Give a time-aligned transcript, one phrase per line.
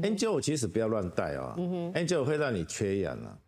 [0.00, 1.54] N 九五其实不要乱戴啊
[1.94, 3.38] ，N 九五会让你缺氧啊。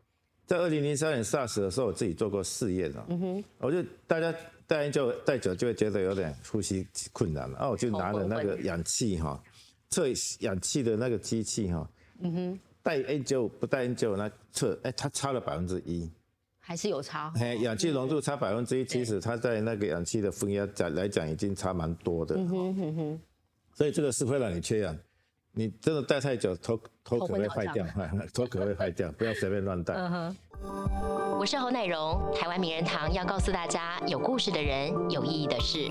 [0.47, 3.07] 在二零零三年 SARS 的时候，我自己做过试验啊，
[3.59, 4.35] 我就大家
[4.67, 9.43] 戴 N 九戴久就会觉得有点呼吸困难了，啊，我就拿了那个氧气哈，
[9.89, 10.07] 测
[10.41, 11.89] 氧气的那个机器哈，
[12.21, 12.61] 嗯哼。
[12.83, 16.11] 戴 N 九五不戴 N 九五那测，哎，它差了百分之一。
[16.61, 23.21] 还是有差，嘿，氧气浓度差百分之一，其实它在那个氧气的分压讲来讲已经差蛮多的嗯哼哼，
[23.73, 24.95] 所以这个是会让你缺氧，
[25.57, 27.87] 你真的戴太久，头头可 会坏掉，
[28.35, 29.95] 头可会坏掉，不要随便乱戴。
[31.39, 35.89] 我是侯乃荣，台湾名人堂要告诉大家，有故事的人，有意义的事。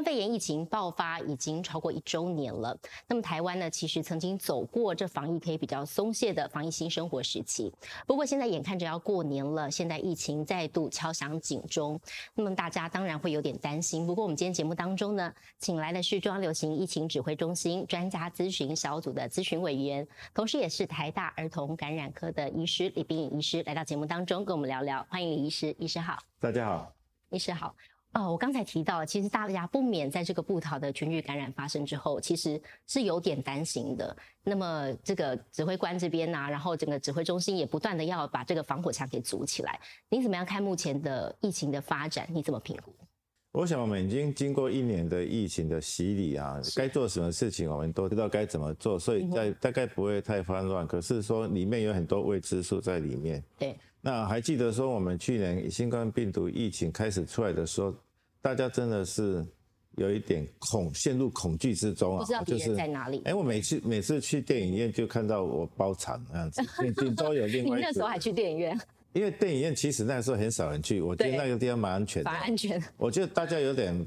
[0.00, 2.74] 冠肺炎疫情爆发已经超过一周年了。
[3.06, 7.70] 那么台湾呢，其实曾经走过这防疫可以比较松懈的防疫新生活时期。
[8.06, 12.00] 不过现在眼看着要过年了，现在疫情再度敲响警钟，
[12.34, 14.06] 那么大家当然会有点担心。
[14.06, 25.06] 不过我们今天节目当中呢，请来的是中央流行疫情指挥中心专家咨询小组的咨询委员，同时也是台大儿童感染科的医师李冰颖医师，来到节目当中跟我们聊聊。
[25.10, 26.16] 欢迎李医师，医师好。
[26.38, 26.90] 大家好，
[27.28, 27.74] 医师好。
[28.12, 34.16] 哦，我刚才提到，其实大家不免在这个布桃的群聚感染发生之后，其实是有点担心的。
[34.42, 39.78] 那么这个指挥官这边呢，然后整个指挥中心也不断的要把这个防火墙给筑起来。
[40.08, 42.26] 您怎么样看目前的疫情的发展？
[42.32, 42.92] 你怎么评估？
[43.52, 50.84] 我想我们已经经过一年的疫情的洗礼啊，该做什么事情我们都知道该怎么做，所以在大概不会太慌乱。
[50.84, 53.40] 可是说里面有很多未知数在里面。
[53.56, 53.78] 对。
[54.00, 57.94] 那还记得说我们去年新冠病毒疫情开始出来的时候，
[58.40, 59.44] 大家真的是
[59.96, 63.20] 有一点恐陷入恐惧之中啊，不知道敌人在哪里。
[63.26, 66.62] 哎，我每次每次去电影院就看到我包场那样子，
[66.96, 67.76] 顶多有另外。
[67.76, 68.78] 你那时候还去电影院？
[69.12, 72.30] 因为电影院其实那时候很少人去，我觉得那个地方蛮安全的。
[72.30, 72.82] 蛮安全。
[72.96, 74.06] 我觉得大家有点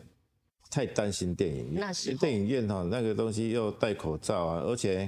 [0.72, 1.82] 太担心电影院。
[1.82, 2.16] 那是。
[2.16, 5.08] 电影院哈，那个东西又戴口罩啊，而且，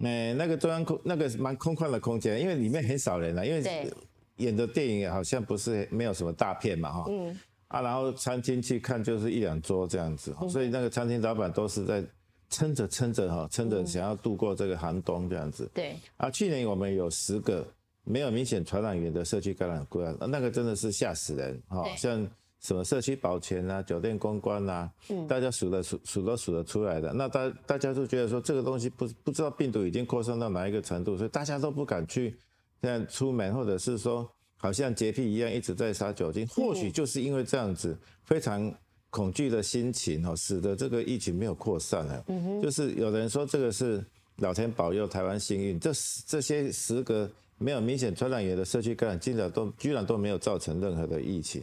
[0.00, 3.90] 哎，那个中央空那个蛮空旷的空间，因为里面很少人啊，因为。
[4.40, 12.02] 演的电影好像不是没有什么大片嘛，哈，嗯，啊，然后餐厅去看就是一两桌这样子，所以那个餐厅老板都是在
[12.48, 15.70] 撑着撑着哈，撑着想要度过这个寒冬这样子。
[15.72, 15.94] 对。
[16.16, 17.64] 啊，去年我们有十个
[18.02, 22.26] 没有明显传染源的社区感染个案，那个真的是吓死人哈，像
[22.60, 27.12] 什么社区保全啊、酒店公关啊，嗯，大家数的数数都数得出来的。
[27.12, 32.36] 那大大家都觉得说这个东西不不知道病毒已经扩散到哪一个程度，所以大家都不敢去。
[32.82, 38.72] 现在出门，或者是说，好像洁癖一样一直在杀酒精，或许就是因为这样子非常
[39.10, 42.24] 恐惧的心情哦，使得这个疫情没有扩散了。
[42.62, 44.04] 就是有人说这个是
[44.36, 45.90] 老天保佑台湾幸运，这
[46.26, 51.62] 这些时隔没有明显传染源的社区感染，竟然都居然都没有造成任何的疫情。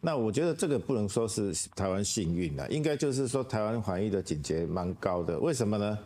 [0.00, 5.38] 那我觉得这个不能说是台湾幸运了，应该就是说台湾防疫的警觉蛮高的。
[5.38, 5.98] 为什么呢？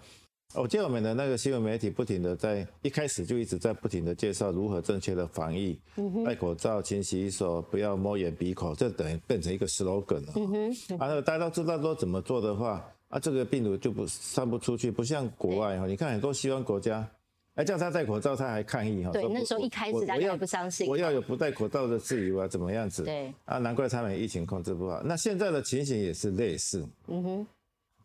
[0.55, 5.79] 我记得我们的那个新闻媒体不停的在一开始就一直在不停的介绍如何正确的防疫，
[6.25, 10.97] 戴口罩、勤洗手、不要摸眼鼻口，这等于变成一个 slogan 了。
[10.99, 17.09] 然后大家都知道说怎么做的话，啊，这个病毒就不散不出去，不像国外哈，你看很多西方国家，
[17.55, 19.13] 哎，叫他戴口罩他还抗议哈。
[19.13, 23.05] 对，那时候一开始大家不相信，我要有不戴口罩的自由啊，怎么样子？
[23.05, 25.01] 对，啊，难怪他们疫情控制不好。
[25.05, 26.85] 那现在的情形也是类似。
[27.07, 27.47] 嗯哼。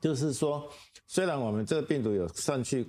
[0.01, 0.69] 就是说，
[1.07, 2.85] 虽然我们这个病毒有上去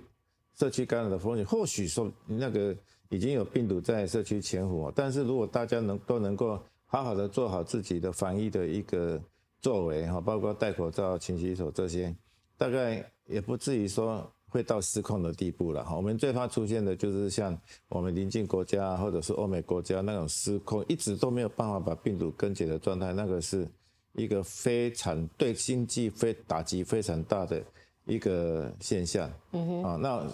[0.58, 2.76] 社区感染的风险，或许说那个
[3.08, 9.20] 已经有病毒在社区潜伏，但是如果大家能都能够好好的做好自己的防疫的一个
[9.60, 12.14] 作为哈，包括戴口罩、勤洗手这些，
[12.58, 15.96] 大概也不至于说会到失控的地步了哈。
[15.96, 23.66] 我们最怕出现的就是像我们邻近国家或者是欧美国家那种失控，一直都没有办法把病毒根解的状态，那个是。
[24.16, 27.62] 一个非常对经济非打击非常大的
[28.06, 30.26] 一个现象，嗯哼，啊，那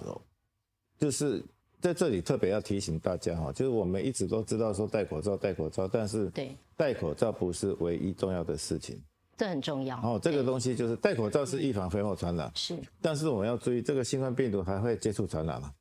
[0.99, 1.43] 就是
[1.81, 9.03] 在这里特别要提醒大家哈，就是我们一直都知道说戴口罩戴口罩，但是对戴口罩不是唯一重要的事情，
[9.37, 9.97] 这很重要。
[9.99, 15.73] 哦，这个东西就是戴口罩是预防飞沫传染，是，但是我们要注意，这个新冠病毒还会接触传染嘛？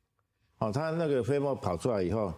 [0.58, 2.32] 哦，它那个飞沫跑出来以后。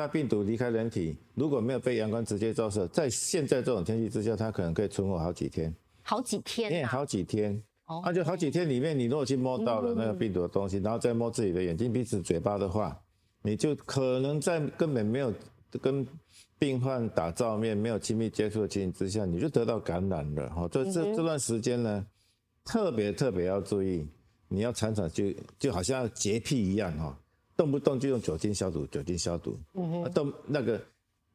[0.00, 5.74] 它病毒离开人体，如果没有被阳光直接照射，在现在这种天气之下，它可能可以存活好几天。
[6.02, 6.72] 好几天？
[6.72, 7.62] 哎，好几天。
[7.84, 12.98] 哦，那就好几天里面，你如果去摸到了那个病毒的东西，然后再摸自己的眼睛、鼻子、嘴巴的话，
[13.42, 15.30] 你就可能在根本没有
[15.82, 16.06] 跟
[16.58, 20.48] 病患打照面、没有亲密接触的情形之下，你就得到感染了。
[20.50, 22.06] 哈，这这这段时间呢，
[22.64, 24.06] 特别特别要注意，
[24.48, 25.24] 你要常常就
[25.58, 27.19] 就好像洁癖一样哈。
[27.60, 29.54] 动不动就用酒精消毒，酒精消毒。
[29.74, 30.80] 嗯哼，动那个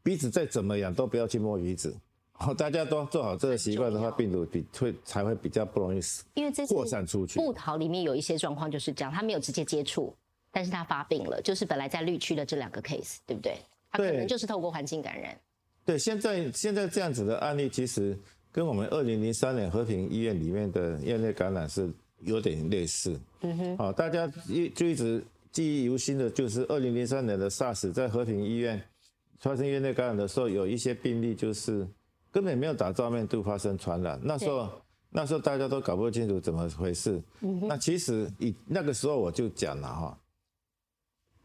[0.02, 1.96] 鼻子再怎么样都不要去摸鼻子，
[2.32, 7.40] 好，大家都做好这个习惯的话，病毒比会才会比较不容易死，因为这扩散出去。
[7.40, 10.12] 布桃里面有一些状况就是这样，他没有直接接触，
[10.50, 13.60] 但是他发病了，就是本来在绿区的这两个 case，对不对？
[13.92, 15.40] 他可能就是透过环境感染。
[15.86, 18.18] 对，现在现在这样子的案例，其实
[18.52, 21.88] 跟我们二零零三年和平医院里面的院内感染是
[22.22, 23.16] 有点类似。
[23.42, 23.78] 嗯哼。
[23.78, 25.24] 好，大家一就一直
[25.56, 28.82] 记忆犹新的，就是二零零三年的 SARS 在和平医院
[29.40, 31.88] 发生院内感染的时候，有一些病例就是
[32.30, 34.20] 根本没有打照面度发生传染。
[34.22, 34.70] 那时候
[35.10, 37.24] 那时候大家都搞不清楚怎么回事。
[37.40, 37.66] 嗯。
[37.70, 40.20] 那其实以那个时候我就讲了哈。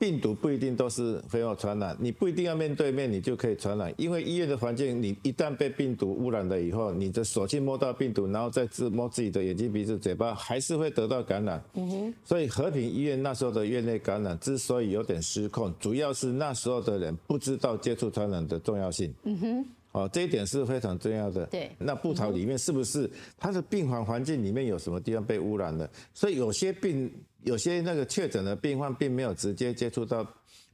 [0.00, 3.93] 病毒不一定都是飞沫传染，你不一定要面对面，你就可以传染。
[3.99, 11.62] 因为医院的环境，你一旦被病毒污染了以后，你的手去摸到病毒，然后再自摸自己的眼睛、鼻子、嘴巴，还是会得到感染。
[11.75, 12.14] 嗯哼。
[12.25, 19.12] 所以和平医院那时候的院内感染之所以有点失控，主要是那时候的人不知道接触传染的重要性。
[19.25, 19.67] 嗯哼。
[19.93, 21.47] 哦，这一点是非常重要的。
[21.47, 21.71] 对。
[21.79, 25.91] 那布草里面是不是它的病房环境里面有什么地方被污染了？
[26.15, 27.13] 所以有些病。
[27.43, 30.23] 有些那个确诊的病患并没有直接接触到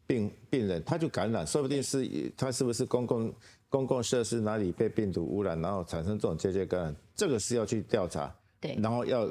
[0.04, 2.04] 病病人，他就感染，说不定是
[2.36, 3.32] 他是不是公共
[3.68, 9.30] 公共设施哪里被病毒污染，然后产生这种间接感染，这个是要去调查，对，然后要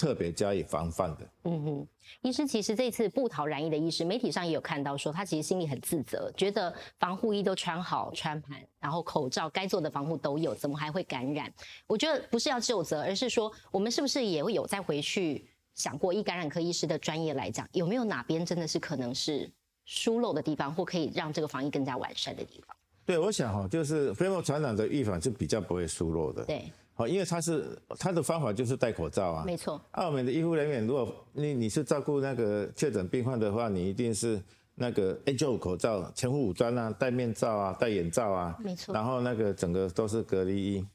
[0.00, 1.28] 特别加以防范的。
[1.44, 1.86] 嗯哼，
[2.22, 11.52] 医师其实这次不逃染疫的医师，媒体上也有看到说，他其实心里很自责，觉得防护衣都穿好穿满，然后口罩该做的防护都有，怎么还会感染？
[11.86, 15.44] 我觉得不是要就责，而是说我们是不是也会有再回去。
[15.74, 19.50] 想过，以感染科医师的专业来讲，有没有哪边真的是可能是
[19.86, 22.76] 疏漏的地方，或可以让这个防疫更加完善的地方？
[23.06, 26.44] 对，我想哈，就是飞沫传染的预防是比较不会疏漏的。
[26.44, 26.70] 对，
[27.00, 29.44] 好，因为他是他的方法就是戴口罩啊。
[29.46, 29.80] 没错。
[29.92, 34.38] 澳门的医护人员，如果你你是照顾那个确诊病患的话，你一定是
[34.74, 38.56] 那个 N95 口罩、全副武装啊，戴面罩啊，戴眼罩啊。
[38.62, 38.94] 没错。
[38.94, 40.86] 然后那个整个都是隔离衣。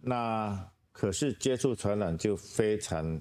[0.00, 3.20] 那可是接触传染就非常。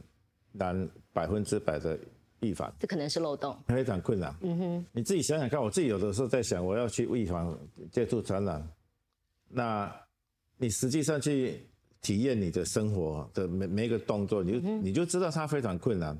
[0.57, 1.99] 难百分之百的
[2.39, 4.33] 预防，这可能是漏洞，非常困难。
[4.39, 7.59] 嗯哼，你自己想想看，我自己有的时候在想，我要去预防
[7.91, 8.65] 接触传染，
[9.49, 9.93] 那
[10.55, 11.67] 你实际上去
[12.05, 16.15] 体验你的生活的每每一个动作，你就你就知道它非常困难。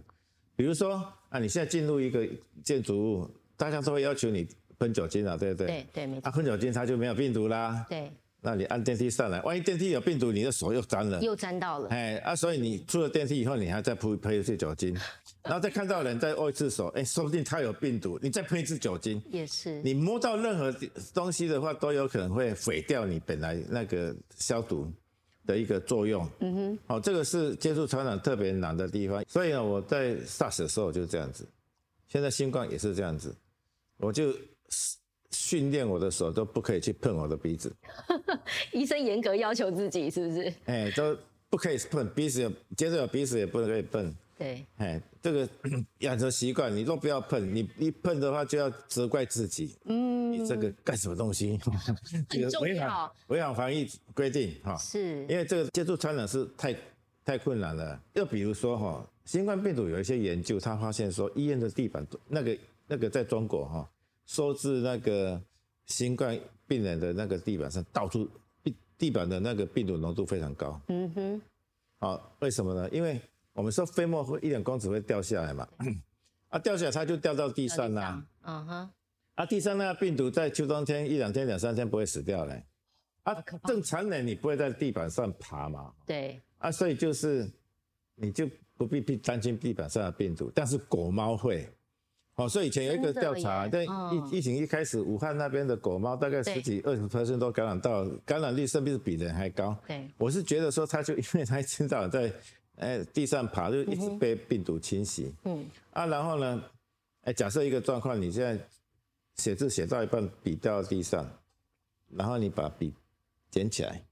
[0.56, 1.00] 比如说
[1.30, 2.28] 啊，你现在进入一个
[2.64, 4.48] 建筑物，大家都会要求你
[4.80, 5.68] 喷酒精啊，对不对？
[5.68, 6.28] 对对，没错。
[6.28, 7.86] 啊，喷酒精它就没有病毒啦。
[7.88, 8.12] 对。
[8.42, 11.90] 那你按电梯上来，万一电梯有病毒，你的手又沾了，又沾到了。
[11.90, 14.96] 哎啊，所以你出了电梯以后，你还再喷喷一次酒精，
[15.44, 19.82] 然后再看到人再握一次手，哎，说不定他有病毒，你再喷一次酒精，也是。
[19.82, 20.72] 你摸到任何
[21.12, 24.92] 东西的话，都有可能会毁掉你本来那个消毒
[25.46, 26.28] 的一个作用。
[26.40, 29.24] 嗯哼，好，这个是接触传染特别难的地方。
[29.28, 31.48] 所以呢，我在 SARS 的时候就是这样子，
[32.08, 33.36] 现在新冠也是这样子，
[33.98, 34.34] 我就。
[35.32, 37.72] 训练我的手都不可以去碰我的鼻子，
[38.72, 40.54] 医生严格要求自己是不是？
[40.66, 41.16] 哎，都
[41.50, 44.16] 不可以碰鼻子，接着有鼻子也不能可以碰。
[44.38, 45.50] 对，哎，这个
[46.00, 49.76] 养成习惯，你都不要碰，你一碰的话就要责怪自己。
[49.86, 51.58] 嗯，你这个干什么东西？
[52.30, 54.76] 这个违反违反防疫规定哈。
[54.78, 56.76] 是，因为这个接触传染是太
[57.24, 58.02] 太困难了。
[58.14, 63.90] 又比如说哈，新冠病毒有一些研究，他发现说医院的地板那个那个在中国哈。
[64.26, 65.40] 收治那个
[65.86, 66.36] 新冠
[66.68, 68.28] 病人的那个地板上，到处
[68.64, 70.82] 地地板的那个病毒浓度非常高。
[70.88, 71.42] 嗯哼。
[72.00, 72.90] 好，为什么呢？
[72.92, 73.22] 因为
[73.56, 75.68] 我们说飞沫会一两公尺会掉下来嘛，
[76.50, 78.24] 啊，掉下来它就掉到地上啦。
[78.44, 78.90] 嗯哼。
[79.36, 82.64] 啊，地上那个病毒在秋冬天一两天、两三天不会死掉嘞。
[83.24, 83.34] 啊，
[83.66, 85.92] 正常人你不会在地板上爬嘛。
[86.06, 86.42] 对。
[86.58, 87.50] 啊，所以就是
[88.16, 88.46] 你就
[88.78, 91.68] 不必必担心地板上的病毒，但是狗猫会。
[92.36, 93.88] 哦，所以以前有一个调查，在疫
[94.34, 99.74] 疫情一开始，武汉那边的狗猫大概十几二十 percent 都感染到，感染率甚至比人还高。
[99.88, 102.30] 对，我是觉得说，它就因为它一天到晚在
[102.78, 105.32] 哎地上爬，就一直被病毒侵袭。
[105.44, 105.66] 嗯。
[105.92, 106.64] 啊，然后呢，
[107.22, 108.58] 哎，假设一个状况，你现在
[109.36, 111.30] 写字写到一半，笔掉到地上，
[112.10, 112.94] 然后你把笔
[113.50, 114.04] 捡起来，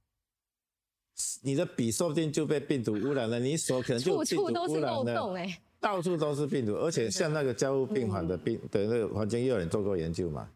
[1.42, 5.48] 你的笔说不定就被病毒污染了，你手可能就病毒污染了。
[5.80, 10.50] 到处都是病毒，而且像那个交互病房的病的那个环境，也有人做过研究嘛。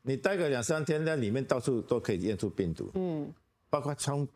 [0.00, 2.90] 你待个两三天，在里面到处都可以验出病毒。
[2.94, 3.30] 嗯，
[3.68, 4.26] 包括窗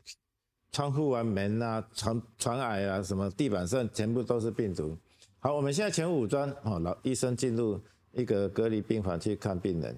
[0.72, 4.96] 窗户啊、门啊、床床矮啊、什么地板上，全部都是病毒。
[5.38, 7.80] 好，我们现在全武装，哦，老医生进入
[8.12, 9.96] 一个隔离病房去看病人，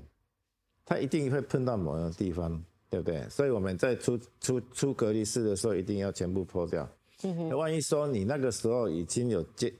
[0.84, 3.28] 他一定会碰到某个地方，对不对？
[3.28, 6.88] 所以我们在出出出隔离室的时候，一定要全部脱掉。
[7.22, 9.72] 嗯，万一说你那个时候已经有接。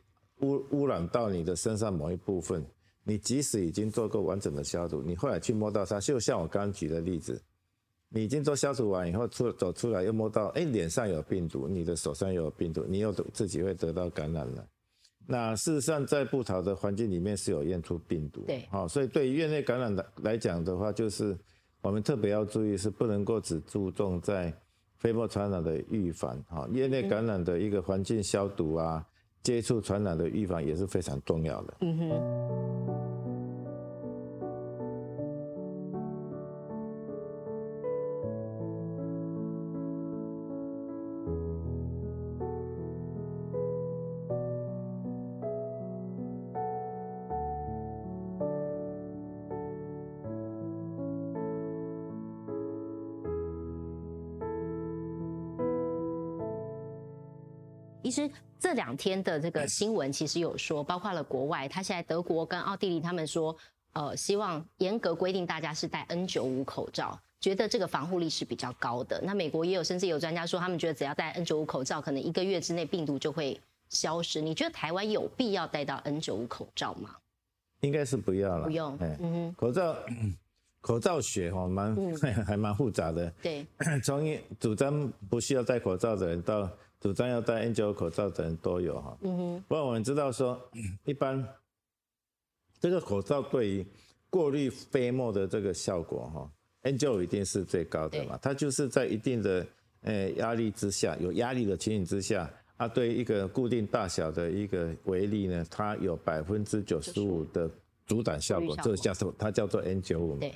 [0.43, 2.65] 污污染到你的身上某一部分，
[3.05, 7.39] 你即使已经做过完整的消毒，你后来去摸到它，就像我刚刚举的例子，
[8.13, 14.67] 你已经做消毒完以后出走出来，又摸到哎脸上有病毒，你的手上有病毒，你又自己会得到感染了。
[15.29, 21.39] 那事实上在布桃的环境里面是有验出病毒，对，好，所以对于院内感染的来讲的话，就是
[21.81, 24.53] 我们特别要注意是不能够只注重在
[24.97, 29.07] 飞沫传染的预防，哈，院内感染的一个环境消毒啊，
[29.41, 31.75] 接触传染的预防也是非常重要的。
[31.83, 32.90] 嗯哼。
[58.11, 63.57] 其实这两天的这个新闻其实有说，包括了国外，他现在德国跟奥地利他们说，
[63.93, 69.21] 呃，希望严格规定大家是戴 N 九五口罩，觉得这个防护力是比较高的。
[69.23, 74.41] 那美国也有，甚至有专家说，他们觉得只要戴 N 九五口罩，可能一个月之内病毒就会消失。
[74.41, 77.15] 你觉得台湾有必要戴到 N 九五口罩吗？
[77.83, 78.99] 应该是不要了，不用。
[79.01, 79.97] 嗯哼，口罩
[80.81, 81.97] 口罩学哈蛮
[82.45, 83.33] 还蛮复杂的。
[83.41, 83.65] 对，
[84.03, 86.69] 从主张不需要戴口罩的人到。
[87.01, 89.65] 主张要戴 N95 口罩的人都有哈，嗯哼。
[89.67, 90.61] 不过我们知道说，
[91.07, 91.43] 一般
[92.79, 93.87] 这个口罩对于
[94.29, 96.53] 过滤飞沫的这个效果哈
[96.83, 98.39] ，N95 一定是最高的嘛。
[98.43, 99.67] 它就是在一定的
[100.03, 107.71] 呃压力之下，有压力的情形之下，它对一个固定大小的一个微粒呢，它有百分之九十五的
[108.07, 110.55] 阻挡效果，这个叫做它叫做 N95 对，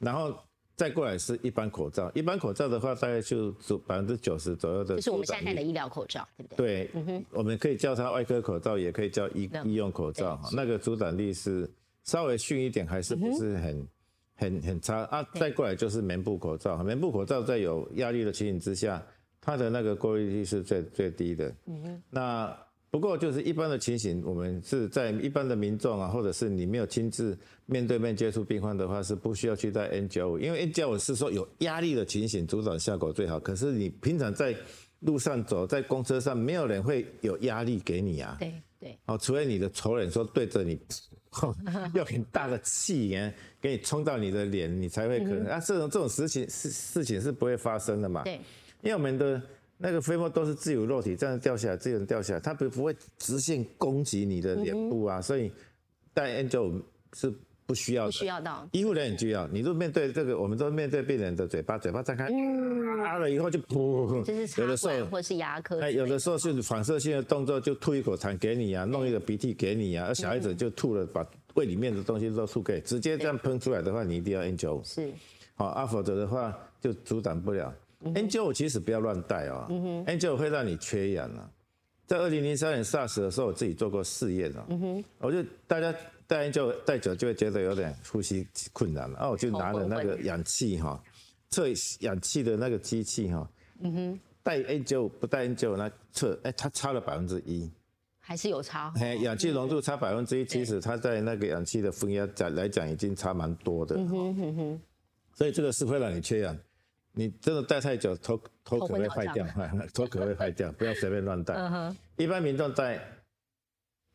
[0.00, 0.36] 然后。
[0.76, 3.52] 再过来是一般口罩，一般口罩的话，大概就
[3.86, 4.96] 百分之九十左右的。
[4.96, 6.56] 就是我们现在戴的医疗口罩，对不对？
[6.56, 10.50] 对，嗯哼，我们可以叫它外科口罩，也可以叫医医用口罩哈。
[10.52, 11.70] 那个阻挡力是
[12.02, 13.88] 稍微逊一点，还是不是很
[14.34, 15.22] 很很差啊？
[15.34, 19.00] 再过来就是棉布口罩，棉布口罩在有压力的情形之下，
[19.40, 21.54] 它的那个过滤率是最最低的。
[21.66, 22.58] 嗯哼，那。
[22.94, 27.36] 不过就是一般的情形，我们是在一般的民众啊，或者是你没有亲自
[27.66, 33.40] 面对面接触病患的话，是不需要去戴 N95，因为 N95 是说有压力的情形阻挡效果最好。
[33.40, 34.54] 可是你平常在
[35.00, 38.36] 路上走，在公车上，没有人会有压力给你啊。
[38.38, 38.96] 对对。
[39.06, 40.78] 哦，除非你的仇人说对着你，
[41.94, 45.58] 用很大的气焰 给你冲到你的脸，你才会可能啊。
[45.58, 48.22] 这种这种事情事事情是不会发生的嘛。
[48.22, 48.34] 对。
[48.82, 49.42] 因为我们的。
[49.84, 55.52] 那个飞沫都是自由落体，这样掉下来，自由掉下来，它不不会直线攻击你的脸部啊，所以
[56.14, 56.80] 戴 N95
[57.12, 57.34] 是
[57.66, 58.10] 不需要的。
[58.10, 58.66] 不需要到。
[58.72, 62.28] 医护人员需要，你都面对这个，我们都面对病人的嘴巴，嘴巴张开，
[63.04, 64.16] 啊了以后就噗，
[64.58, 71.26] 有的时候或是牙科，哎，有的时候是反射性的动作，就吐一口痰给你啊，弄一个鼻涕给你啊，而小孩子就吐了，把
[71.56, 74.82] 胃里面的东西都吐给，直接这样喷出来的话，你一定要 N95。
[74.82, 75.12] 是。
[75.56, 77.70] 好，啊，否则的话就阻挡不了。
[78.02, 79.66] N95 其实不要乱戴哦
[80.06, 81.50] ，N95 会让你缺氧啊。
[82.06, 85.94] 在二零零三年 SARS 的时候，我自己做过试验哦，我就大家
[86.26, 91.02] 戴 N95 戴久就会觉得有点呼吸困难了，啊，我就拿了那个氧气哈，
[91.48, 91.66] 测
[92.00, 93.48] 氧气的那个机器哈，
[94.42, 97.72] 戴 N95 不戴 N95 那测，哎，它差了百分之一，
[98.20, 98.92] 还是有差。
[98.96, 103.96] 哎，氧气浓度差百分之一，其实它在那个氧气的分压讲来讲已经差蛮多的，
[105.32, 106.54] 所以这个是会让你缺氧。
[107.16, 109.46] 你真的戴太久，头头可 会坏掉，
[109.94, 111.54] 头可会坏掉，不要随便乱戴。
[112.16, 113.00] 一般民众戴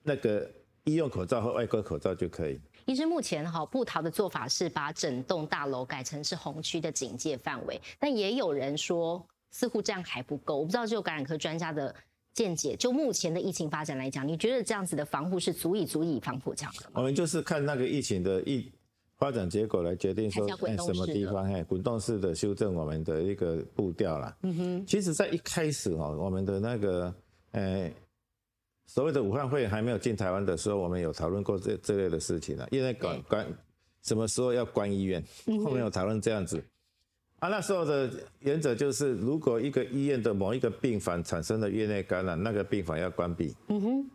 [0.04, 0.50] 那个
[0.84, 2.60] 医用口罩和外科口罩就可以。
[2.86, 10.58] 医生目前哈布桃的做法是把整栋大楼改成是红区的警戒范围，但也有人说似乎这样还不够。
[10.58, 11.96] 我不知道就感染科专家的
[12.34, 16.94] 见解，就目前的疫情发展来讲，你觉得这样子的防护是足以足以防护这样的吗？
[16.96, 18.70] 我们就是看那个疫情的疫。
[19.20, 21.44] 发展结果来决定说，哎，什么地方？
[21.54, 24.36] 哎，滚动式的修正我们的一个步调啦。
[24.44, 24.86] 嗯哼。
[24.88, 27.14] 其实，在一开始哦，我们的那个，
[27.52, 27.94] 哎，
[28.88, 32.66] 所谓的武汉会还没有进台湾的时候，我们有讨论过这这类的事情了。
[32.72, 33.46] 因为关关
[34.04, 35.22] 什么时候要关医院，
[35.66, 36.64] 后面有讨论这样子。
[37.40, 38.10] 啊，那时候的
[38.40, 43.54] 原则就是，如果一个医院的某一个病房产生了院内感染，那个病房要关闭。
[43.68, 44.10] 嗯哼。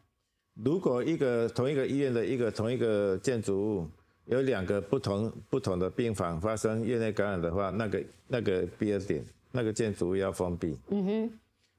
[0.63, 3.89] 如果一个同一个医院的一个同一个建筑物，
[4.27, 10.77] 有两个不同不同的病房发生院内感染的话，那个那个 B 二点，那个建筑物要封闭。
[10.89, 11.33] 嗯哼。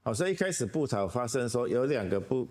[0.04, 2.48] 好，所以一开始布草发生说有两个不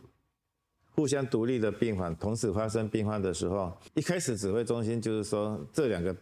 [0.97, 6.15] 互相独立的病房同时发生病患的时候，一开始指挥中心就是说这两个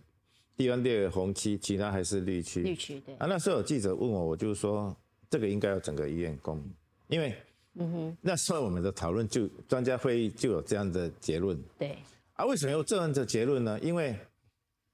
[0.56, 2.62] 地方列为红区，其他还是绿区。
[2.62, 3.14] 绿区对。
[3.14, 4.94] 啊，那时候有记者问我，我就说
[5.30, 6.62] 这个应该要整个医院公，
[7.08, 7.34] 因为
[7.76, 11.58] 嗯哼，那时候我们的讨论就专家会议就有这样的结论。
[11.78, 11.96] 对。
[12.42, 13.78] 啊，为什么有这样的结论呢？
[13.80, 14.18] 因为，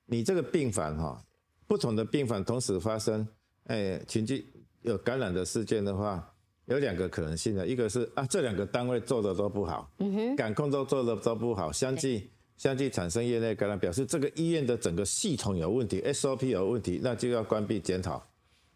[0.04, 1.24] 你这个病房哈，
[1.66, 3.26] 不同的病房同时发生，
[3.68, 4.46] 哎，群聚
[4.82, 6.30] 有感染的事件的话，
[6.66, 12.28] 有两个可能性的，一个是啊，这两个单位做的都不好，嗯哼，感控都做的都不好，相继
[12.58, 18.22] 相继产生业内感染，表示这个医院的整个系统有问题，SOP 有问题，那就要关闭检讨，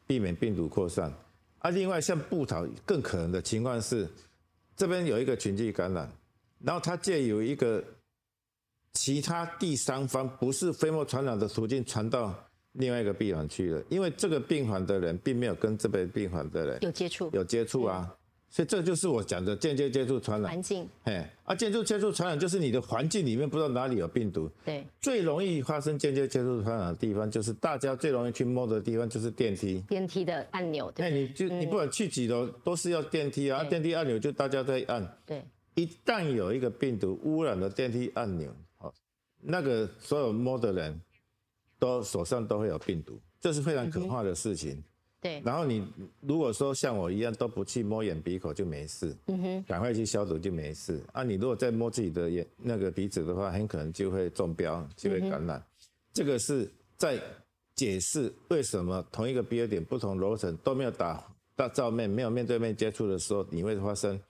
[0.07, 1.13] 避免病毒扩散。
[1.59, 4.09] 啊，另外像布桃更可能的情况是，
[4.75, 6.11] 这边有一个群聚感染，
[6.61, 7.85] 然后它借由一个
[8.93, 12.35] 其他第三方不是飞沫传染的途径传到
[12.73, 18.15] 另外一个病房去了，因为这个病房的人并没有跟这边病房的人有接触，有接触啊。
[18.51, 20.51] 所以这就是我讲的间接接触传染。
[20.51, 35.43] 环境，哎，啊，间接接触传染就是你的环境里面不知道哪里有病毒，对，最容易发生间接接触传染的地方就是大家最容易去摸的地方就是电梯，电梯的按钮，对，你就你不管去几楼都是要电梯啊，电梯按钮就大家在按，对，
[35.75, 38.57] 一旦有一个病毒污染了电梯按钮，好，
[39.43, 40.99] 那个所有摸的人
[41.79, 44.83] 都手上都会有病毒，这是非常可怕的事情。
[45.21, 45.87] 对，然后你
[46.21, 51.01] 如果说像我一样都不去摸眼鼻口就没事，嗯哼，赶快去消毒就没事。
[51.13, 55.63] 啊，你如果再摸自己的眼那个鼻子的话，很可能就会中标，就会感染。
[56.13, 57.21] 这个是在
[57.77, 64.21] 解释为什么同一个 B 点不同楼层都没有打大照面，没有面对面接触的时候，你会发生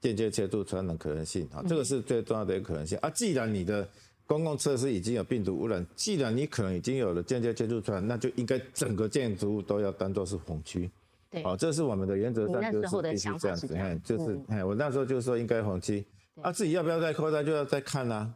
[0.00, 3.10] 间接接触传染可能性啊，这个是最重要的一个可能性啊。
[3.10, 3.88] 既然你的
[4.30, 10.88] 公共设施已经有病毒污染，既然你可能已经有了间接接触传染，那就应该整个建筑物都要当做是红区。
[11.28, 13.74] 对，哦，这是我们的原则上就是必须这样子。
[13.74, 16.06] 哎，就是，哎，我那时候就说应该红区。
[16.42, 18.32] 啊，自己要不要再扩大，就要再看啊。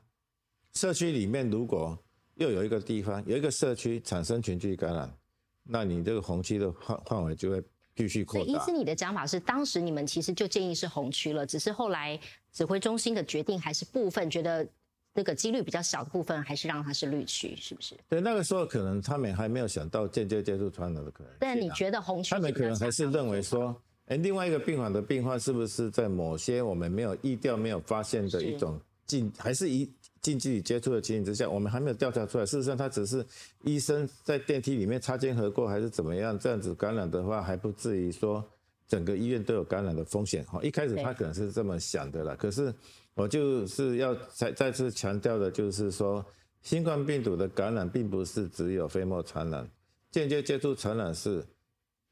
[0.73, 1.97] 社区里面如果
[2.35, 5.17] 又有一个地方有一个社区产生群聚感染，
[5.63, 7.63] 那你这个红区的范范围就会
[7.95, 8.47] 继续扩大。
[8.47, 12.19] 意思你的讲法是，当时你们其实就建议是红区了，只是后来
[12.53, 14.67] 指挥中心的决定还是部分觉得。
[15.17, 17.95] 那个几率比较小的部分，还是让它是绿区，是不是？
[18.09, 21.33] 对，那个时候可能他们还没有想到间接接触传染的可能。
[21.39, 22.31] 但你觉得红区？
[22.35, 29.89] 他们可能还是认为说，哎，另外一个病房的病患是不是在某些我们没有意调、没有发现的一种近，还是一
[30.21, 32.45] 近距离接触的情形之下，我们还没有调查出来。
[32.45, 33.25] 事实上，他只是
[33.63, 36.37] 医生在电梯里面擦肩而过，还是怎么样？
[36.37, 38.45] 这样子感染的话，还不至于说
[38.89, 40.45] 整个医院都有感染的风险。
[40.47, 42.75] 哈，一开始他可能是这么想的啦，可是。
[43.15, 46.25] 我就是要再再次强调的，就是说，
[46.63, 49.69] 新冠病毒的感染并不是只有飞沫传染，
[50.11, 51.45] 间接接触传染是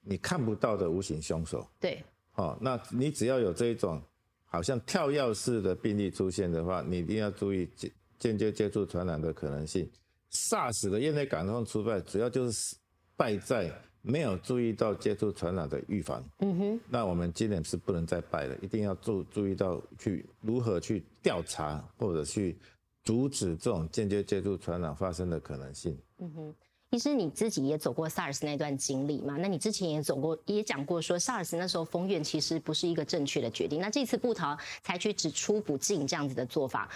[0.01, 1.67] 你看不到的无形凶手。
[1.81, 4.01] 对，哦，那你只要有这一种
[4.45, 9.91] 好像跳跃式的病例出现的话，你一定要注意间间接接触传染的可能性。
[10.31, 12.77] SARS 的业内感染出败，主要就是
[13.17, 13.71] 败在。
[14.03, 22.59] 没有注意到接触传染的预防，嗯哼，那我们今年是不能再拜了，一定要注注意到去如何去调查或者去
[23.05, 25.97] 阻止这种间接接触传染发生的可能性。
[26.19, 26.55] 嗯哼，
[26.91, 36.88] 其实你自己也走过 SARS 那段经历嘛，那你之前也走过，也讲过说 SARS 那时候封院其实不是一个正确的决定，那这次布桃采取只出不进这样子的做法。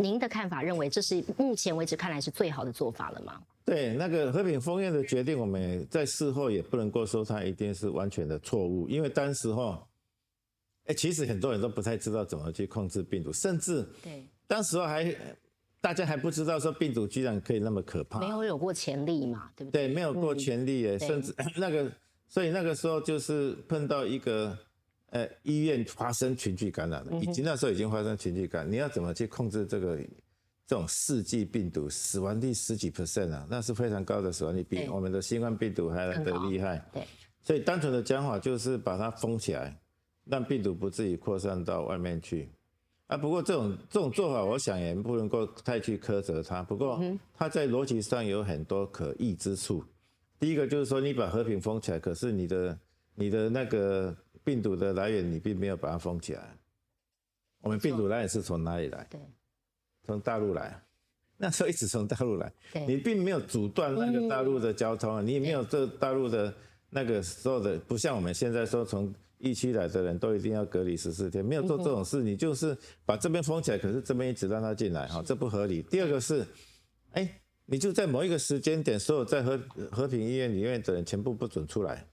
[0.00, 3.40] 您的看法认为这是目前为止看来是最好的做法了吗？
[3.64, 9.78] 对，那个和平封院的决定，我们在事后也不能够说它一定是完全的错误，因为当时候，
[10.86, 15.14] 哎，其实很多人都不太知道怎么去控制病毒，甚至对，当时候还
[15.80, 19.86] 大家还不知道说病毒居然可以那么可怕，没有有过潜力嘛，对不对？
[19.86, 21.92] 对，没有过潜力诶，甚至那个，
[22.26, 24.58] 所以那个时候就是碰到一个。
[25.10, 29.96] 呃，医院发生群聚感染了，已经那时候已经发生群聚感，你要怎么去控制这个
[30.64, 36.80] 这种四季病毒，死亡率十几 percent 啊，那是非常高的死亡率，比我们的新冠病毒还来的厉害。
[36.92, 37.02] 对，
[37.42, 39.76] 所以单纯的讲法就是把它封起来，
[40.26, 42.48] 让病毒不至于扩散到外面去。
[43.08, 46.62] 啊，不过这种这种做法，我想也不能够太去苛责它。
[46.62, 47.02] 不过
[47.36, 49.82] 它在逻辑上有很多可疑之处。
[50.38, 52.78] 第一个就是说，你把和平封起来，可是你的
[53.16, 54.16] 你的那个。
[54.42, 56.56] 病毒的来源你并没有把它封起来，
[57.60, 59.06] 我们病毒来源是从哪里来？
[59.10, 59.20] 对，
[60.04, 60.82] 从大陆来，
[61.36, 62.52] 那时候一直从大陆来，
[62.86, 66.52] 你并没有阻断那个大陆的交通啊，你也没有这大陆的
[66.88, 75.82] 那个时候的，不像我们现在说从疫区来的人都一定要隔离十四天，没有做这种事，你就是把这边封起来，可是这边一直让他进来，哈，这不合理。
[75.82, 76.46] 第二个是，
[77.12, 79.58] 哎，你就在某一个时间点，所有在和
[79.90, 82.06] 和平医院里面的人全部不准出来。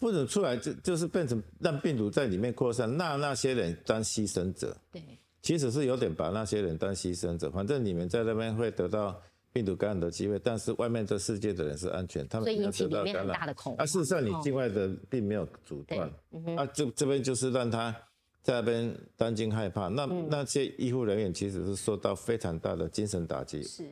[0.00, 4.76] 不准出来，就就是变成让病毒在里面扩散，那那些人当牺牲者。
[4.90, 5.02] 对，
[5.42, 7.50] 其实是有点把那些人当牺牲者。
[7.50, 9.20] 反正你们在那边会得到
[9.52, 13.54] 病毒感染的机会，但是外面这世界的人是安全，他们没有得到感染。
[13.76, 16.10] 啊，事实上你境外的并没有阻断。
[16.56, 17.94] 啊，这这边就是让他
[18.42, 19.88] 在那边担惊害怕。
[19.88, 23.62] 那那些医护人员其实是受到非常大的精神打击。
[23.62, 23.84] 是。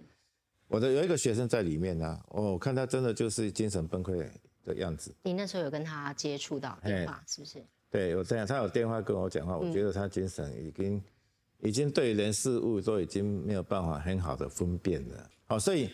[0.67, 4.27] 我的有一个学生在里面呢，我看他真的就是精神崩溃
[4.64, 5.14] 的样子。
[5.23, 7.64] 你那时候有跟他接触到电话是不是？
[7.90, 11.03] 对，我这样，他有电话跟我讲话，我觉得他精神已经
[11.59, 15.31] 已经对人事物都已经没有办法很好的分辨了。
[15.46, 15.90] 好，所以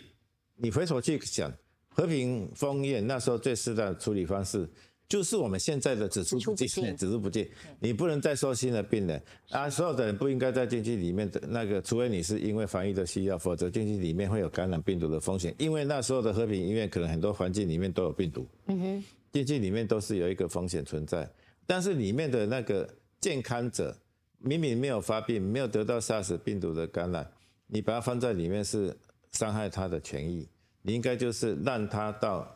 [0.54, 1.52] 你回头去想
[1.88, 4.68] 和平封宴那时候最适当的处理方式。
[5.08, 9.70] 就是我们现在的只出不进，只出 不进，你不能再收新的病人啊！
[9.70, 15.54] 所有的人不应该在进去里面的那个，除非你是因为防疫的需要，否则进去里面会有感染病毒的风险。
[15.58, 21.28] 因为那时候的和平医院可能很多环境里面都有病毒，嗯哼，进去里面都是有一个风险存在。
[21.66, 22.88] 但是里面的那个
[23.20, 23.96] 健康者
[24.38, 27.24] 明明没有发病，没有得到 SARS 病毒的感染，
[27.68, 28.96] 你把它放在里面是
[29.30, 30.48] 伤害他的权益。
[30.82, 32.55] 你应该就是让他到。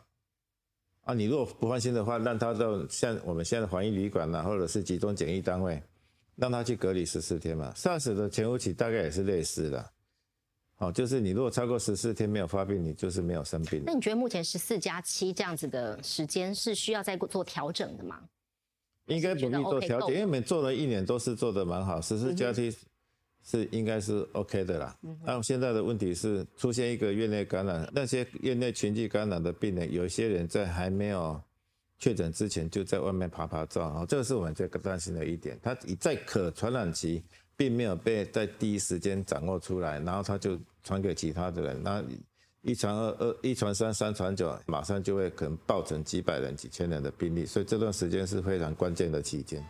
[1.02, 5.82] 啊，你如果不放心的话，让他到像我们现在的防疫旅馆呐，或者是集中检疫单位，
[6.36, 7.72] 让他去隔离十四天嘛。
[7.74, 9.90] SARS 的前五期大概也是类似的，
[10.76, 13.82] 好，就是你如果超过十四天没有发病，你就是没有生病。
[13.86, 18.20] 那你觉得目前十四加七这样子的时间是需要再做调整的吗？
[19.06, 22.76] 应该不必做调整，因为我们做了一年都是做的蛮好，十四加七。
[23.42, 24.96] 是应该是 OK 的啦。
[25.24, 31.40] 那现在的问题是出现一个院内感染，那些院内群聚感染的病人，有一些人在还没有
[31.98, 35.58] 确诊之前就在外面爬爬照，啊，这个是我们最担心的一点。
[35.62, 37.22] 他在可传染期
[37.56, 42.02] 并没有被在第一时间掌握出来，然后他就传给其他的人，那
[42.62, 49.64] 一传二，二一传三，三传九，马上就会可能爆成几百人、几千人的病例，所以这段时间是非常关键的期间。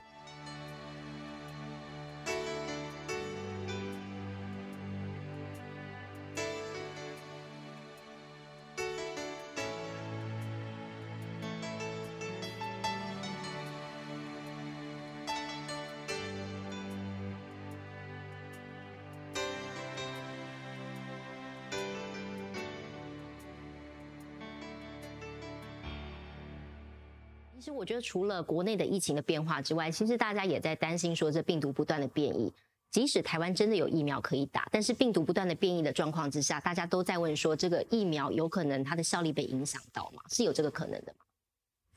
[28.10, 32.52] 除了国内的疫情的变化之外，其实大家也在担心说，这病毒不断的变异。
[32.90, 40.20] 即使台湾真的有疫苗可以打，但是病毒不断的变异的状况之下，大家都在问说，这个疫苗有可能它的效力被影响到吗？
[40.28, 41.24] 是有这个可能的吗？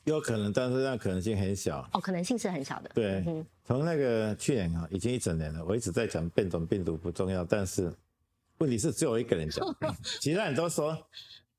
[0.03, 1.83] 有可能，但是那可能性很小。
[1.93, 2.91] 哦，可能性是很小的。
[2.93, 7.91] 对，从那个去年啊，已经一整年了，我一直在讲变种病毒不重要，但是
[8.59, 9.65] 问题是只有一个人讲，
[10.21, 10.95] 其他人都说，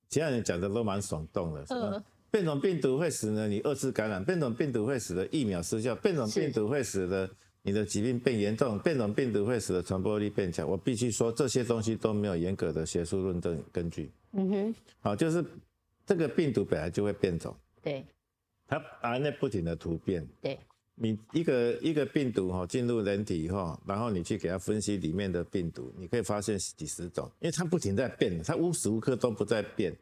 [0.08, 2.04] 其他人讲的都蛮耸动的？
[2.34, 7.30] 变种病毒会使得你二次感染，变种病毒会使得疫苗失效，变种病毒会使得
[7.62, 10.68] 你的疾病变严重，变种病毒会使得传播力变强。
[10.68, 14.10] 我必须说，这些东西都没有严格的学术论证根据。
[14.32, 15.44] 嗯哼，好，就是
[16.04, 18.04] 这个病毒本来就会变种，对，
[18.66, 20.58] 它 RNA 不停的突变，对，
[20.96, 29.96] 你一个一个病毒哈进入人体以后，然后你去给它分析里面的病毒，你可以发现几十种，因为它不停在变，它无时无刻都不在变。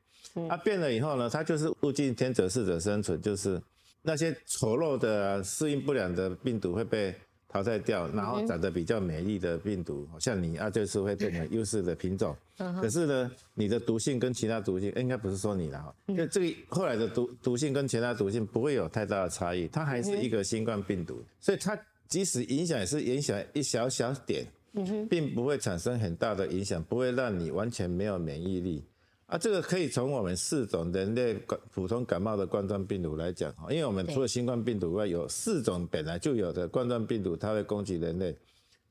[0.49, 3.61] 它变了以后呢，它就是物竞天择，适者生存，就是
[4.03, 7.15] 那些丑陋的、适应不良的病毒会被
[7.49, 12.35] 淘汰掉，然后长得比较美丽的病毒，像你啊，就是会变成优势的品种。
[12.81, 24.47] 可是呢，你的毒性跟其他毒性，应该不是说你的哈，就这个后来的毒毒性跟其他毒性不会有太大的差异，它还是一个新冠病毒，所以它即使影响也是影响一小小点，
[25.11, 28.85] 并不会产生很大的影响，不会让你完全没有免疫力。
[29.33, 31.33] 啊，这个可以从我们四种人类
[31.71, 38.37] 普通感冒的冠状病毒来讲哈，因为我们除了新冠病毒外，有四种本来就有的冠状病毒，它会攻击人类。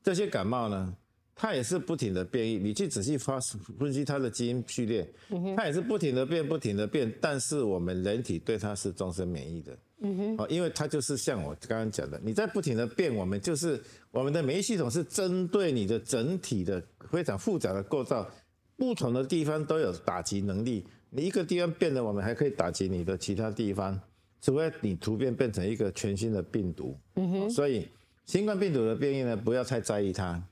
[0.02, 0.92] 这些感冒呢，
[1.36, 2.58] 它也是不停的变异。
[2.58, 3.38] 你去仔细发
[3.78, 5.08] 分析它的基因序列，
[5.56, 7.12] 它也是不停的变，不停的变。
[7.20, 9.78] 但是我们人体对它是终身免疫的。
[10.00, 18.28] 嗯哼，哦，因为它就是像我刚刚讲的，你在不停的变，我们就是我们的免疫系统是针对你的整体的非常复杂的构造。
[18.82, 23.96] 不同的地方都有打击能力，你一个地方变了，我们还可以打击你的其他地方，
[24.40, 26.98] 除非你突变变成一个全新的病毒。
[27.14, 27.88] 嗯哼，所以
[28.26, 30.42] 新冠病毒的变异呢，不要太在意它，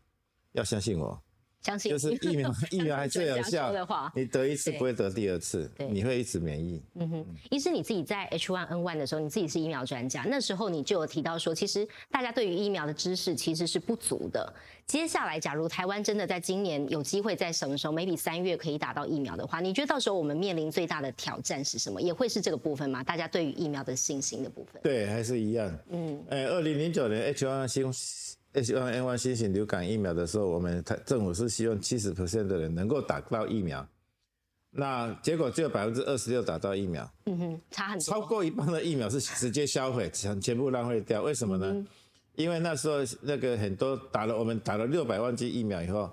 [0.52, 1.20] 要相信我。
[1.62, 6.82] 相信就是疫苗， 疫苗还最有效的话，你得一次不会得第二次，你会一直免疫。
[6.94, 14.52] 嗯哼，医生你自己在 H1N1 的时候，你自己是疫苗专家，那时候你就有提到说，其实大家对于疫苗的知识其实是不足的。
[14.86, 22.00] 接下来，假如台湾真的在今年有机会在什么时候，maybe 三月可以打到疫苗的话，你觉得到时候我们面临最大的挑战是什么？
[22.00, 23.04] 也会是这个部分吗？
[23.04, 24.80] 大家对于疫苗的信心的部分？
[24.82, 25.78] 对，还是一样。
[25.90, 28.32] 嗯，哎，二零零九年 H1N1。
[28.54, 33.86] H1N1 新型流感疫苗的时候，我们台政府是希望七十 percent 的人能够打到疫苗，
[34.70, 41.22] 那结果只有百分之二十六打到疫苗，嗯哼，差很多，超过一半的疫苗是直接销毁，全全部浪费掉。
[41.22, 41.86] 为什么呢？
[42.36, 46.10] 因为那时候那个很多打了我们打了六百万剂疫苗以后，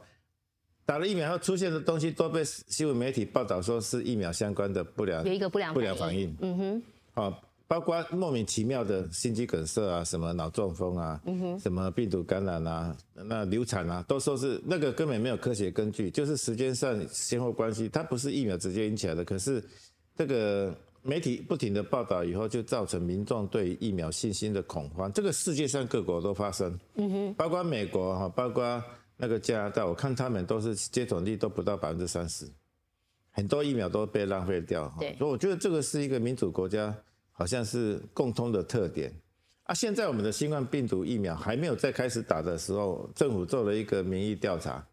[0.85, 6.35] 打了疫苗后出现的东西都被新闻媒体报道说是疫苗相关的不良有一个不良不良反应。
[6.41, 19.25] 嗯哼，好，包括莫名其妙的心肌梗塞啊，什么脑中风啊，嗯哼，什么病毒感染啊，那流产啊，都说是那个根本没有科学根据，就是时间上先后关系，它不是疫苗直接引起来的。
[19.25, 19.63] 可是
[20.15, 25.11] 这个媒体不停的报道以后，就造成民众对疫苗信心的恐慌。
[25.11, 28.83] 这个世界上各国都发生，嗯哼，包括美国哈，包括。
[29.19, 32.45] 那个加拿大，我看他们都是接种率都不到百分之三十，
[33.31, 34.95] 很多疫苗都被浪费掉。
[34.99, 36.95] 对，所以我觉得这个是一个民主国家，
[37.37, 39.13] 好像是共通的特点。
[39.63, 44.85] 啊，现在我们的新冠病毒疫苗还没有在开始打的时候，政府做了一个民意调查，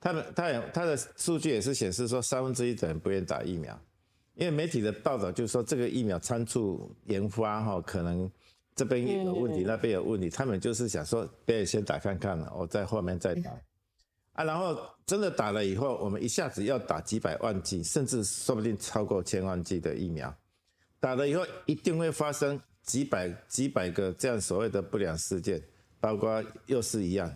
[0.00, 3.78] 他们他也他的数据也是显示说三分之一的人不愿意打疫苗，
[4.34, 8.30] 因为媒体的报道就是说这个疫苗参数研发哈可能。
[8.74, 13.50] 这边有问题，那边有问题，他们就是想说，别先打看看了，我在后面再打。
[14.32, 20.34] 啊，然后真的打了以后，我们一下子要打几百万剂，甚至说不定超过千万剂的疫苗，
[21.02, 25.60] 打了以后一定会发生几百几百个这样所谓的不良事件，
[25.98, 27.28] 包括又是一样，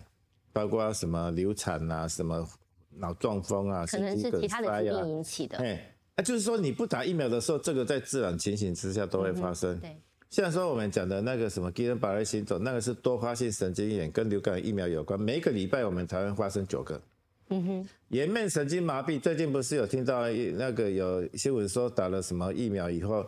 [0.53, 2.47] 包括什么流产啊，什么
[2.91, 5.57] 脑中风啊，可能是其他的疾病引起的。
[5.57, 9.77] 哎，啊，就是说你不打疫苗的时候，这个在自然情形之下都会发生。
[9.81, 9.93] 对。
[10.29, 15.19] 像说我们讲的那个什么吉恩巴雷星种，那个是多发性神经炎，跟流感疫苗有关。
[15.19, 17.01] 每个礼拜我们台湾发生九个。
[17.49, 17.89] 嗯哼。
[18.07, 23.25] 颜面神经麻痹，最近不是有听到那个有新闻说打了什么疫苗以后，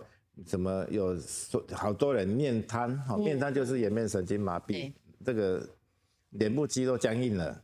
[0.48, 4.92] 什么有说好多人面瘫，好面瘫就是颜面神经麻痹，
[5.26, 5.68] 这个
[6.32, 7.62] 脸部肌肉僵硬了。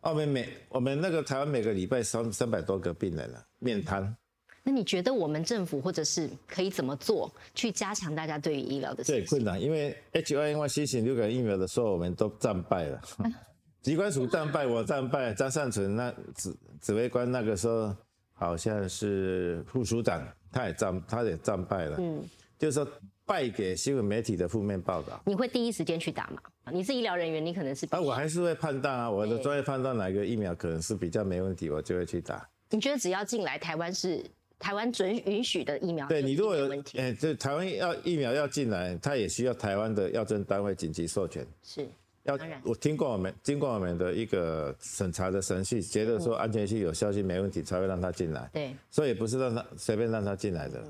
[0.00, 4.16] 我们每我们那个台湾每个礼拜三三百多个病人了，面瘫。
[4.62, 9.02] 那你觉得我们政府或者是可以怎么做，去加强大家对于医疗的？
[9.02, 13.00] 对，困难，因为 H1N1 新型流感疫苗的时候，我们都战败了。
[13.80, 17.94] 机关署战败，我战败，张善存那指指挥官那个时候
[18.38, 21.96] 好像是副署长，他也战，他也战败了。
[21.98, 22.24] 嗯，
[22.58, 22.88] 就是说
[23.26, 25.20] 败给新闻媒体的负面报道。
[25.26, 26.40] 你会第一时间去打吗？
[26.72, 32.48] 你是医疗人员，你可能是啊，我还是会判断啊，我的专业判断哪个疫苗可能是比较没问题，我就会去打。
[32.70, 34.24] 你觉得只要进来台湾是？
[34.60, 41.46] 台湾准允许的疫苗，对你如果有哎，这台湾要疫苗要进来，它也需要台湾的药政单位紧急授权。
[41.62, 41.88] 是，
[42.24, 48.50] 要我听过我们经过我们的一个审查的程序，觉得说安全性有效性没问题，才会让他进来。
[48.52, 50.84] 对，所以不是让他随便让他进来的。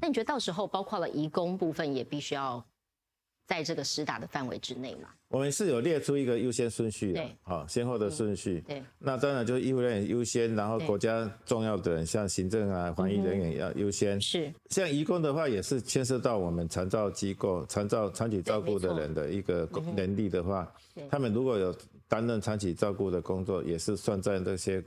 [0.00, 2.64] 那你觉得到时候包括了移工部分，也必须要？
[3.52, 8.64] 在这个实打的范围之内嘛，我们是有列出一个优先顺序的，好，先后的顺序。
[8.66, 14.18] 对，那当然就是医护人员优先，然后国家重要的人，像行政啊、防疫人员要优先。
[14.18, 20.72] 是，像移工的话，也是牵涉到我们长照机构、长照长期照顾的人的一个能力的话，
[21.10, 21.76] 他们如果有
[22.08, 24.82] 担任长期照顾的工作，也是算在这些。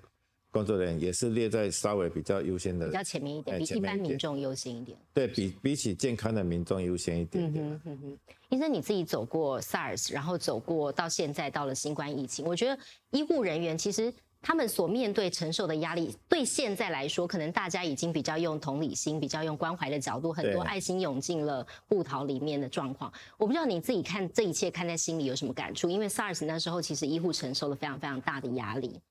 [0.56, 4.98] 工作人员也是列在稍微比较优先的，比较前面一点，比一般民众优先一点。
[5.14, 7.44] 对比比起健康的民众优先一点。
[7.54, 12.80] 嗯哼哼医生你自己走过 SARS，然后走过到现在到了新冠疫情，我觉得
[13.12, 23.12] 医护人员其实他们所面对承受的压力，对现在来说，可能大家已经比较用同理心、比较用关怀的角度，很多爱心涌进了布桃里面的状况。
[23.38, 25.90] 我不知道你自己看这一切看在心里有什么感触？
[25.90, 29.02] 因为 SARS 那时候其实医护承受了非常非常大的压力。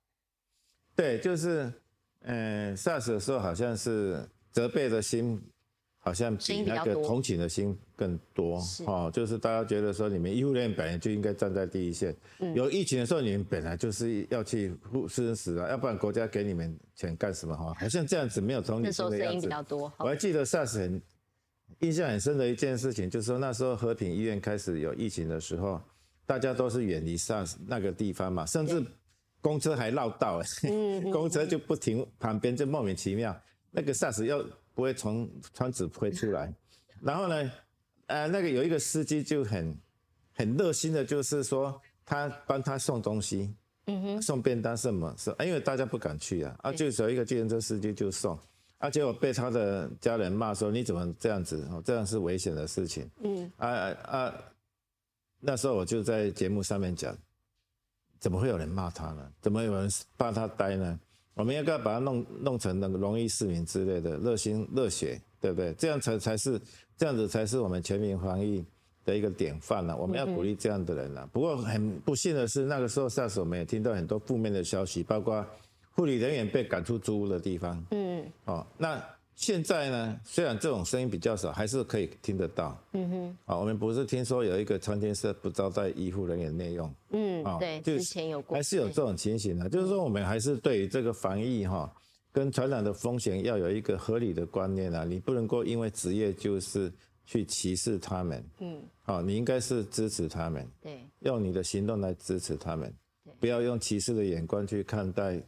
[0.97, 1.73] 对，就是，
[2.23, 5.41] 嗯，SARS 的时候好像是责备的心，
[5.99, 12.15] 好像比那个同情的心更多，哦，就是大家觉得说，你们医护人员本来就应该站在第一线，
[12.55, 17.57] 有疫情的时候，你们本来就是要去护生死啊，要不然国家给你们钱干什么？
[17.57, 19.49] 哈，好像这样子没有同理心的样子。
[19.99, 21.03] 我还记得 SARS 很
[21.81, 25.81] 印象很深的一件事情，就是说那时候和平医院开始有疫情的时候，
[26.25, 28.81] 大家都是远离 SARS 那个地方嘛，甚至。
[29.45, 30.41] 公车还绕道，
[31.13, 33.39] 公车就不停，旁边就莫名其妙。
[33.71, 36.51] 那个 SARS 又不会从窗子飞出来，
[37.03, 37.53] 然后呢，
[38.07, 39.79] 呃，那个有一个司机就很
[40.33, 43.55] 很热心的，就是说他帮他送东西，
[43.85, 44.23] 嗯哼。
[44.23, 48.39] 送便当什么，是，因为大家不敢去啊，啊，就有一个计程车司机就送，
[48.79, 53.69] 啊，结果被他的家人骂说你怎么这样子，哦，这样是危险的事情，嗯，啊
[54.05, 54.35] 啊，
[55.39, 57.15] 那时候我就在节目上面讲。
[58.25, 59.31] 怎么会有人骂他呢？
[59.43, 60.99] 怎么有人骂他呆呢？
[61.35, 65.75] 我们应该把他弄弄成那个荣誉市民之类的热心热血，对不对？
[65.75, 66.59] 这样才才是
[66.97, 68.65] 这样子才是我们全民防疫
[69.05, 69.95] 的一个典范呢。
[69.95, 71.29] 我们要鼓励这样的人呢。
[71.35, 75.45] 不过很不幸的是，那个时候 SARS 我们也听到很多负面的消息，包括
[75.93, 77.85] 护理人员被赶出租屋的地方。
[77.91, 78.25] 嗯。
[78.47, 79.05] 哦，那
[79.37, 82.81] 现在呢，虽然这种声音比较少，还是可以听得到。
[82.93, 86.95] 嗯哼，啊，我们不是听说有一个餐厅是不招待医护人员内用。
[87.11, 89.69] 嗯，对，之前有过，还是有这种情形的。
[89.69, 91.93] 就是说，我们还是对于这个防疫哈，
[92.33, 95.05] 跟传染的风险要有一个合理的观念啊。
[95.05, 96.93] 你不能够因为职业就是
[97.27, 98.45] 去歧视他们。
[98.61, 100.65] 嗯，好，你应该是支持他们。
[100.81, 102.95] 对，用你的行动来支持他们，
[103.41, 105.43] 不要用歧视的眼光去看待。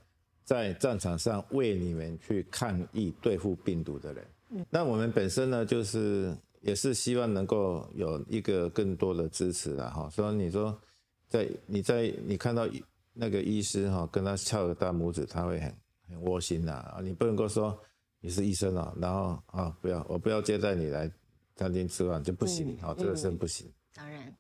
[0.46, 4.24] 在战场上为你们去抗疫对付病毒的人，
[4.70, 10.08] 那我们本身呢，就是也是希望能够有一个更多的支持啦，哈。
[10.08, 10.80] 所以你说，
[11.28, 12.64] 在你在你看到
[13.12, 15.74] 那个医师哈，跟他翘个大拇指，他会很
[16.08, 17.00] 很窝心呐啊。
[17.02, 17.76] 你不能够说
[18.20, 21.10] 你是医生啊，然后啊不要我不要接待你来
[21.56, 23.68] 餐厅吃饭就不行，啊，这个是不行。
[23.92, 24.32] 当然，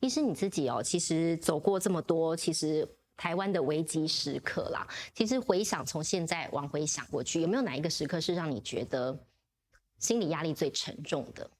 [0.00, 2.88] 医生你自己哦，其实走过这么多，其实。
[3.20, 9.14] 台湾的危机时刻啦，其实回想从现在往回想过去，有没有哪一个时刻是让你觉得
[9.98, 11.50] 心理压力最沉重的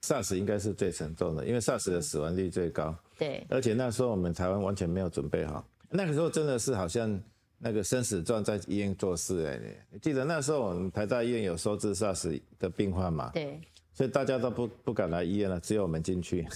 [0.00, 2.96] ？SARS 应该是最沉重的，因为 SARS 的死亡率最高。
[3.18, 7.22] 对，而且那时候我们台湾完全没有准备好，那个时候真的是好像
[7.58, 13.30] 那个生死状在医院做事哎，你记得那时候我们台大医院有收治 SARS 的病患嘛？
[13.34, 13.60] 对，
[13.92, 16.48] 所以大家都不不敢来医院了，只有我们进去。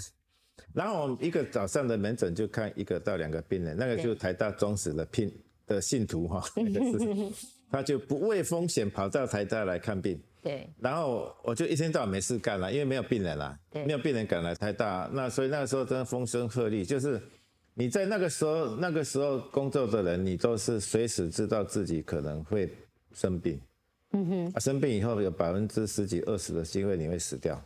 [0.72, 5.32] 然后我们一个早上的门诊就看一个到两个病人，那个就是台大忠实的聘
[5.66, 6.44] 的信徒哈，
[7.70, 10.20] 他就不畏风险跑到台大来看病。
[10.42, 10.68] 对。
[10.78, 17.20] 然后我就一天到晚没事干了，因为没有病人啦，没有病人敢来台大，那所以那个时候真的风声鹤唳，就是
[17.74, 22.70] 你在那个时候那个时候工作的人，你都是随时知道自己可能会
[23.12, 23.60] 生病。
[24.12, 24.52] 嗯哼。
[24.54, 27.60] 啊，生病以后有百分之十几二十的机会你会死掉。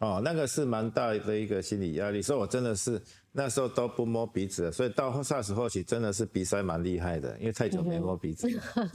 [0.00, 3.00] 哦，那个是蛮大的一个心理压力，所以我真的是
[3.32, 8.48] 那时候都不摸鼻子，所以到 SARS 后期真的是鼻塞蛮厉害的，因为太久没摸鼻子。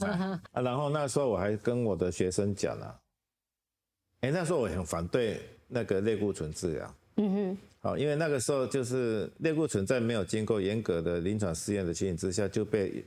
[0.52, 3.00] 啊，然后那时候我还跟我的学生讲了，
[4.20, 6.94] 哎，那时候我很反对那个类固醇治疗。
[7.16, 7.58] 嗯哼。
[7.82, 13.02] 好，因为那个时候就是类固醇在没有经过严格的临床试验的情形之下，就被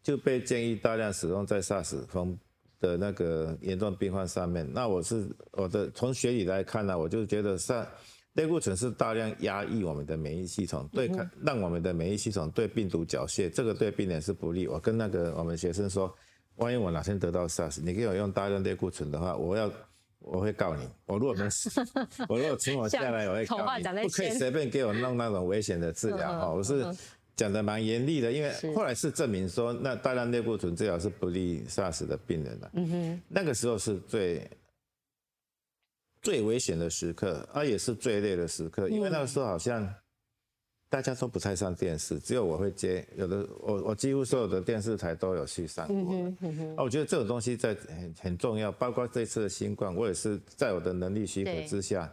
[0.00, 2.38] 就被建议大量使用在 SARS 风。
[2.82, 7.86] 的那个严重病患上面，那我是我的从学理来看呢，我就觉得上
[8.32, 14.66] 类固醇是大量压抑我们的免疫系统，对抗让我们的免疫系统对病毒缴械，这个对病人是不利。
[14.66, 16.12] 我跟那个我们学生说，
[16.56, 19.70] 万一我哪天得到 SARS，你给我用大量类固醇的话，我要
[20.18, 20.88] 我会告你。
[21.06, 21.70] 我如果没死，
[22.28, 26.50] 我如果存活下来，我会告你，不可以随便给我弄那种危险的治疗哈。
[26.50, 26.84] 我是。
[27.42, 32.70] 讲的蛮严厉的，因为后来是证明说，那大量类固醇治疗是不利 SARS 的病人的。
[32.74, 34.48] 嗯哼，那个时候是最
[36.20, 39.92] 最危险的时刻，啊，也是最累的时刻，因为那个时候好像
[40.88, 46.14] 大家都不太上电视，只有我会接，有的我我几乎所有的电视台都有去上过。
[46.14, 52.08] 嗯哼，啊，我觉得这种东西在很很重要，包括这次的新冠，我也是在我的能力许可之下，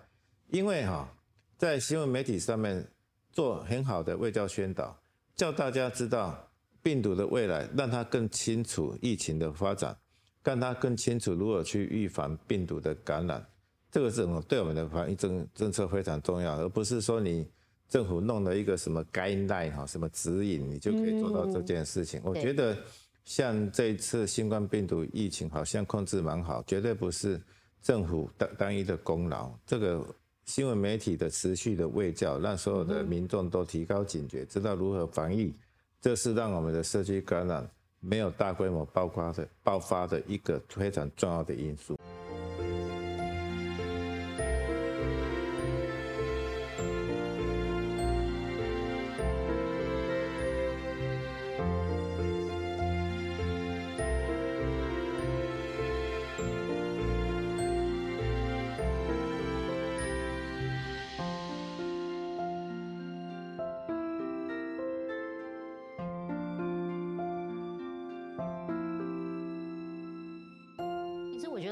[0.50, 1.08] 因为哈，
[1.56, 2.84] 在新闻媒体上面
[3.32, 4.99] 做很好的卫教宣导。
[5.40, 6.38] 叫大家知道
[6.84, 9.96] 病毒的未来，让他更清楚疫情的发展，
[10.44, 13.42] 让他更清楚如何去预防病毒的感染。
[13.90, 17.50] 这个是对我们的防疫政政策非常重要，而不是说你
[17.88, 22.20] 政府弄了一个什么 guideline 哈什么指引，你就可以做到这件事情。
[22.26, 22.78] 我觉得
[23.24, 27.42] 像这一次新冠病毒疫情好像控制蛮好，绝对不是
[27.82, 29.58] 政府单单一的功劳。
[29.66, 30.06] 这个。
[30.50, 35.54] 新闻媒体的持续的卫教，让所有的民众都提高警觉，知道如何防疫，
[36.02, 41.96] 这是让我们的社区感染没有大规模爆发的爆发的一个非常重要的因素。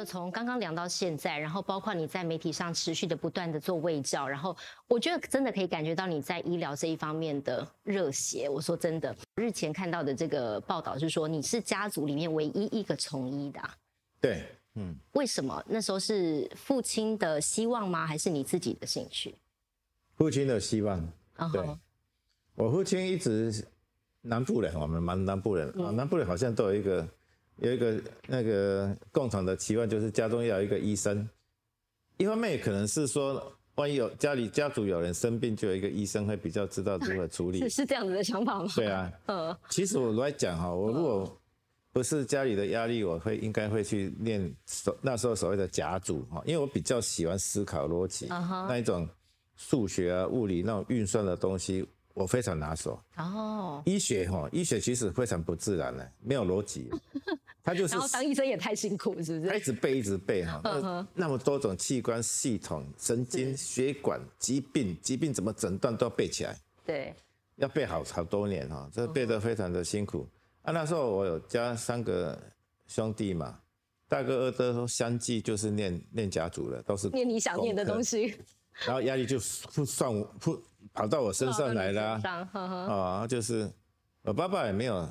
[0.05, 4.55] 从刚刚聊到现在，然后包括你在媒体上持续的不断的做卫教，然后
[4.87, 8.49] 我觉得真的可以感觉到你在医疗这一方面的热血。
[8.49, 13.61] 我说真的，日前看到的这个报道是说你是家族里面唯一一个从医的。
[14.19, 14.45] 对，
[14.75, 14.95] 嗯。
[15.13, 18.05] 为什么那时候是父亲的希望吗？
[18.05, 19.35] 还是你自己的兴趣？
[20.15, 20.99] 父亲的希望。
[21.53, 21.63] 对。
[22.55, 23.65] 我父亲一直
[24.21, 27.07] 南部人，我们蛮南部人啊，南部人好像都有一个。
[27.57, 31.27] 有一个那个共同的期望，就是家中要有一个医生。
[32.17, 37.59] 一方面也可能是说，万一有家里家族有人生病，就有一个医生会比较知道如何处理。
[37.59, 38.67] 是 是这样子的想法吗？
[38.75, 39.55] 对啊，嗯。
[39.69, 41.39] 其实我来讲哈，我如果
[41.91, 49.07] 不是家里的压力，我会应该会去念所那时候所谓的甲组哈，因为我比较喜欢思考逻辑那一种
[49.55, 52.99] 数学啊、物理那种运算的东西，我非常拿手。
[53.17, 56.89] 哦，医学哈，医学其实非常不自然的，没有逻辑。
[57.67, 59.57] 他就是，然后当医生也太辛苦，是不是？
[59.57, 66.57] 一直背，一直背哈， 那那么多种器官系统、神经、血管、疾病、疾病怎么诊断都要背起来。
[66.85, 67.13] 对，
[67.57, 70.25] 要背好好多年哈，这背得非常的辛苦。
[70.61, 72.41] 啊，那时候我有家三个
[72.87, 73.59] 兄弟嘛，
[74.07, 78.33] 大哥二哥都相继就是念念家族了，都是念你想念的东西，
[78.87, 79.37] 然后压力就
[79.73, 80.57] 扑上扑
[80.93, 82.21] 跑到我身上来了。
[82.55, 83.69] 啊，就是
[84.21, 85.05] 我爸爸也没有。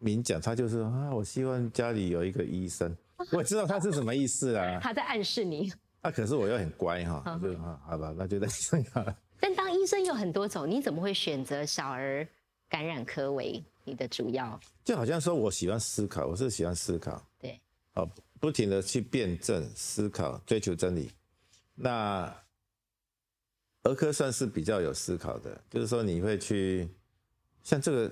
[0.00, 2.96] 明讲，他就是啊，我希望家里有一个医生。
[3.30, 4.80] 我知道他是什么意思啊。
[4.82, 5.70] 他在暗示你。
[6.00, 8.48] 啊，可是我又很乖哈，就啊，好吧，那就在。
[9.38, 12.26] 但当医生有很多种，你怎么会选择小儿
[12.66, 14.58] 感染科为你的主要？
[14.82, 17.22] 就好像说我喜欢思考，我是喜欢思考。
[17.38, 17.60] 对。
[17.92, 18.08] 哦，
[18.40, 21.10] 不停的去辩证思考，追求真理。
[21.74, 22.34] 那
[23.82, 26.88] 儿科算是比较有思考的，就是说你会去
[27.62, 28.10] 像这个。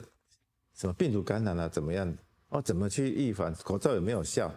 [0.79, 1.69] 什么病毒感染啊？
[1.69, 2.17] 怎么样？
[2.51, 3.53] 哦，怎么去预防？
[3.65, 4.51] 口罩有没有效？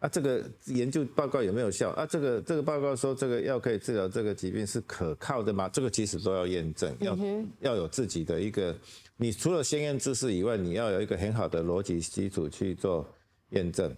[0.00, 1.90] 啊，这个研究报告有没有效？
[1.90, 5.68] 啊，这个这个报告说这个药可以治疗这个疾病是可靠的吗？
[5.68, 7.16] 这个其实都要验证，要
[7.60, 8.76] 要有自己的一个，
[9.16, 13.08] 你除了先验知识以外，你要有一个很好的逻辑基础去做
[13.50, 13.94] 验证。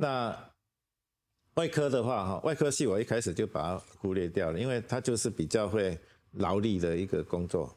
[0.00, 0.36] 那
[1.54, 5.96] 外科的话，哈，外科系我一开始就把它忽略掉了，因为它就是比较会
[6.32, 7.72] 劳力的一个工作，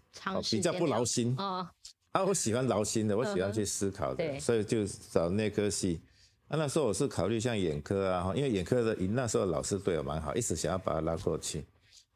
[0.50, 1.72] 比较不劳心啊。
[2.18, 6.02] 啊，我喜欢劳心的，我喜欢去思考的，所以就找内科系。
[6.48, 11.64] 啊，那时候我是考虑像眼科啊，因为眼科的那时候老师对我蛮好，一直想要把他拉过去。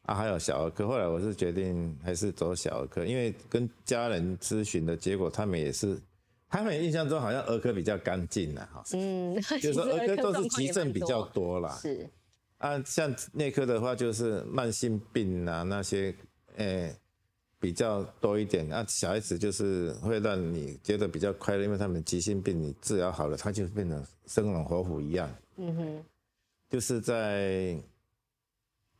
[0.07, 5.95] 啊，还有小儿科，后来我是决定还是走小儿科，因为跟家人咨询的结果，他们也是，
[6.49, 8.83] 他们印象中好像儿科比较干净了，哈。
[8.93, 11.77] 嗯，就是说 儿科都是急症比较多啦。
[11.79, 12.09] 是。
[12.57, 16.15] 啊，像内科的话，就是慢性病啊那些，
[16.55, 16.95] 诶。
[17.61, 25.31] 比较多一点，那小孩子就是会让你觉得比较快乐，因为他们急性病你治疗好了，他就变成生龙活虎一样。
[25.57, 26.03] 嗯哼，
[26.71, 27.77] 就是在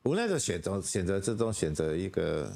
[0.03, 2.55] 无奈的选择选择之中选择一个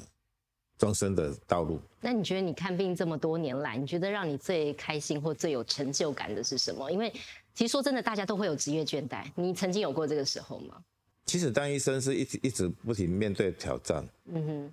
[0.78, 1.80] 终身的道路。
[2.00, 6.88] 那你觉得你看病这么多年来，你觉得让你最开心或最有成就感的是什么？
[6.88, 7.12] 因为
[7.52, 10.80] 其实说真的，大家都会有职业倦怠，你曾经有过这个时候吗？
[11.24, 14.08] 其实当医生是一直一直不停面对挑战。
[14.26, 14.72] 嗯哼。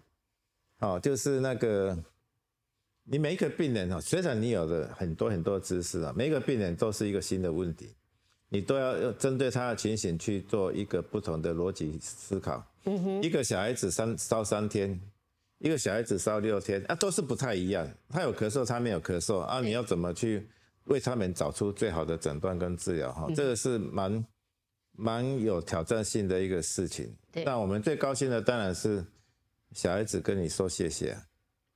[0.83, 1.97] 哦，就是那个，
[3.05, 7.95] 你每一个病人哦，虽然你有的很多很多知识啊，每一个病人都是一个新的问题，
[8.49, 12.61] 你都要要针对他的情形去做一个不同的逻辑思考。
[12.83, 14.99] 嗯哼，一个小孩子三烧三天，
[15.59, 17.89] 一个小孩子烧六天，啊，都是不太一样。
[18.09, 20.45] 他有咳嗽，他没有咳嗽啊，你要怎么去
[20.83, 23.09] 为他们找出最好的诊断跟治疗？
[23.13, 24.25] 哈，这个是蛮
[24.91, 27.15] 蛮有挑战性的一个事情。
[27.45, 29.01] 那我们最高兴的当然是。
[29.73, 31.17] 小孩子跟你说谢谢，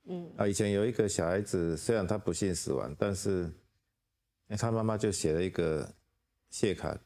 [0.04, 0.30] 嗯。
[0.36, 3.50] 啊，以前有一个小孩子，虽然他不幸死亡，但是，
[4.56, 5.92] 他妈妈就写了一个
[6.50, 6.98] 谢卡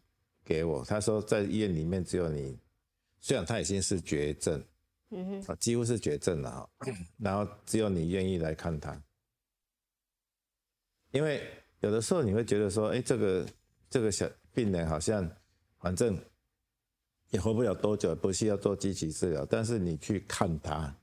[0.44, 2.58] 给我，他说在医院里面只有你，
[3.20, 4.62] 虽然他已经是绝症，
[5.10, 6.70] 嗯哼，几乎是绝症了哈，
[7.18, 9.00] 然后只有你愿意来看他，
[11.10, 11.42] 因为
[11.80, 13.46] 有的时候你会觉得说，哎，这个
[13.88, 15.28] 这个小病人好像
[15.78, 16.18] 反正。
[17.32, 20.94] 也活不了多久，不需要做积极治疗，但是你去看他，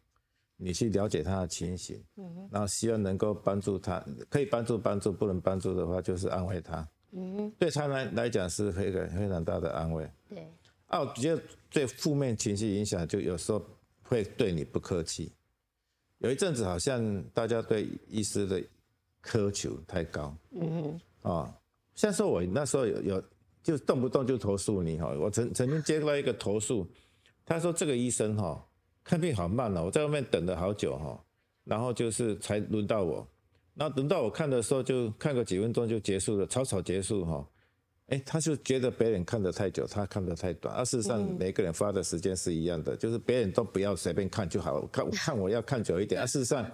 [0.58, 10.48] 你去了解他的情形，嗯，然后希望能够帮助他，可以帮助帮助，不能帮助的话就是安慰他，嗯，对他来来讲是非常非常大的安慰，对，
[10.86, 13.66] 啊，我觉得对负面情绪影响就有时候
[14.04, 15.32] 会对你不客气，
[16.20, 18.62] 有一阵子好像大家对医师的
[19.24, 21.52] 苛求太高，嗯，啊，
[21.96, 23.24] 像说我那时候有有。
[23.62, 26.88] 就动不动就投诉你哈，我曾曾经接到一个投诉，
[27.46, 28.66] 他说这个医生哈
[29.04, 31.22] 看病好慢哦，我在外面等了好久哈，
[31.66, 33.28] 然后就是才轮到我，
[33.74, 37.48] 那轮到我看的时候就看个几分钟就结束了，草草结束哈，
[38.08, 46.66] 哎，他就觉得别人看得太久，他看得太短，而事实上每个人花的时间是一样的，就是别人都不要随便看就好，看看我要看久一点，而事实上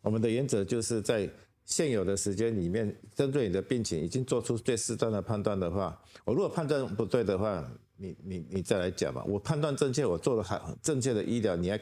[0.00, 1.30] 我们的原则就是在。
[1.64, 7.64] 现有的时间里面，针对你的病情已经做出最适当的判断的话，我如果判断不对的话，
[7.96, 9.24] 你你你再来讲吧。
[9.24, 11.80] 我判断正确，我做了好正确的医疗，你还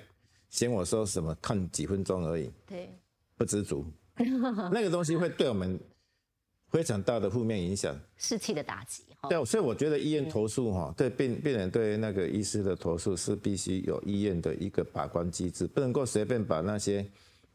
[0.50, 2.50] 嫌我说什么看几分钟而已？
[2.66, 2.90] 对，
[3.36, 3.84] 不知足，
[4.70, 5.80] 那个东西会对我们
[6.68, 9.02] 非常大的负面影响，士气的打击。
[9.28, 17.04] 对，所以我觉得医院投诉哈，对病病人对那个医师的投诉是必须有医院的一个把关机制，不能够随便把那些。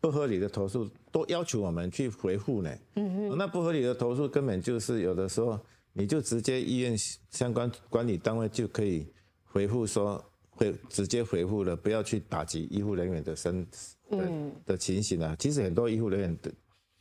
[0.06, 2.70] 不合理的投诉都要求我们去回复呢。
[2.93, 3.36] 嗯嗯。
[3.36, 5.60] 那不合理的投诉根本就是有的时候
[5.93, 6.95] 你就直接医院
[7.32, 9.08] 相关管理单位就可以
[9.43, 13.66] 回复说会直接回复了，不要去打击医护人员的身
[14.12, 14.32] 的
[14.64, 15.36] 的情形啊。
[15.39, 16.51] 其实很多医护人员的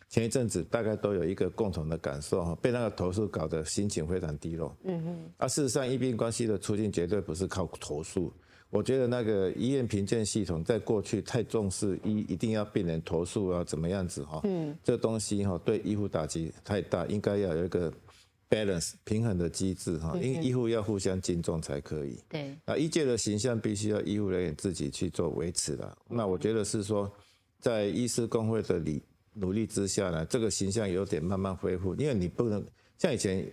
[0.08, 4.74] 前一阵子大概都有一个共同的感受哈，被那个投诉搞得心情非常低落。
[4.84, 5.30] 嗯嗯。
[5.36, 8.32] 啊，事实上医病关系的促进绝对不是靠投诉。
[8.74, 14.40] 我觉得那个医院评鉴系统在过去太重视医，一定要病人投诉啊，怎么样子哈？
[14.42, 17.92] 嗯，这东西哈对医护打击太大，应该要有一个
[18.50, 22.18] balance 平衡的机制哈，因医护要互相尊重才可以。
[22.28, 25.96] 对，啊，医界的形象必须要医护人员自己去做维持的。
[26.08, 27.08] 那我觉得是说，
[27.60, 29.00] 在医师工会的力
[29.34, 32.66] 努力之下呢，这个形象有点慢慢恢复，因为你不能
[32.98, 33.48] 像以前。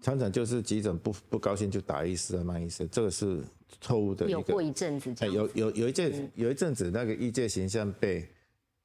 [0.00, 3.42] 常常就是急诊不不高兴就打医师啊骂医师，这个是
[3.80, 4.28] 错误的。
[4.28, 8.28] 有过一阵子，有有有一阵有一阵子那个医界形象被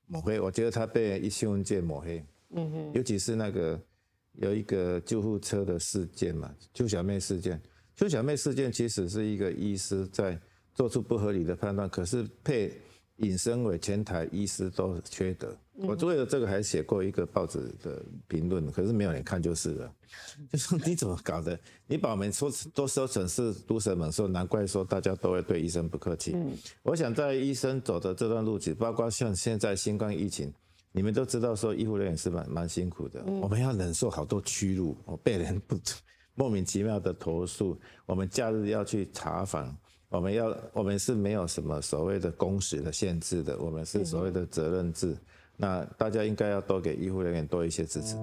[0.07, 2.23] 抹黑，我觉得他被新闻界抹黑。
[2.51, 3.79] 嗯哼，尤其是那个
[4.33, 7.61] 有一个救护车的事件嘛，邱小妹事件。
[7.95, 10.39] 邱小妹事件其实是一个医师在
[10.73, 12.73] 做出不合理的判断，可是被。
[13.17, 19.93] 引申为前台医师都缺德，我为了这个还写过一个报纸的评论，可是没有人看就是了。
[20.51, 21.57] 就说你怎么搞的？
[21.87, 26.35] 你把我们说都说成是毒蛇猛兽，难怪说大家都会对医生不客气。
[26.83, 30.53] 我想在医生走的这段路子，包括像现在新冠疫情，
[30.91, 34.93] 你们都知道说医护人员是蛮蛮辛苦的，我们要忍受好多屈辱，
[35.23, 35.79] 被人不
[36.35, 39.73] 莫名其妙的投诉，我们假日要去查访。
[40.15, 45.13] 我们要，我们是没有什么所谓的工时的限制的，我们是所谓的责任制。
[45.57, 48.15] 那大家应该要多给医护人员多一些支持。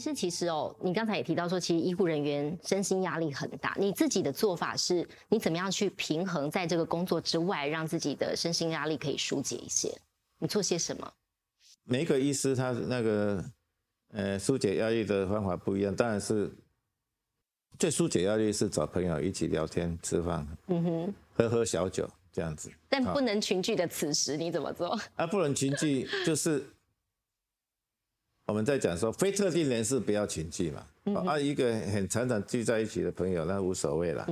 [0.00, 3.76] 是，其实哦，你刚才也提到说，其实医护人员身心压力很大。
[3.78, 9.94] 你自己的做法是，你怎么样去平衡在这个工作之外，让自己的身心压力可以疏解一些？
[10.38, 11.12] 你做些什么？
[11.84, 13.44] 每一个医师他那个
[14.12, 16.50] 呃疏解压力的方法不一样，当然是
[17.78, 22.70] 最疏解压力是找朋友一起聊天、吃饭，嗯哼，喝喝小酒这样子。
[22.88, 24.98] 但不能群聚的此时你怎么做？
[25.16, 26.64] 啊，不能群聚就是。
[28.50, 30.84] 我们在讲说非特定人士不要群聚嘛，
[31.24, 34.26] 啊，一个很常常聚在一起的朋友那无所谓了，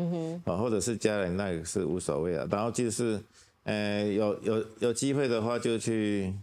[0.45, 2.45] 啊，或者是家人那也是无所谓了。
[2.49, 3.21] 然后就是，
[3.63, 6.35] 呃，有有有机会的话就去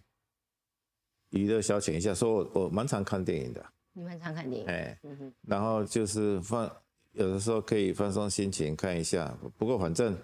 [1.32, 2.14] 娱乐消遣一下。
[2.14, 4.98] 说我我蛮常看电影的，你蛮常看电影，哎，
[5.46, 6.72] 然后就是放
[7.12, 9.38] 有的时候可以放松心情看一下。
[9.58, 10.18] 不过反正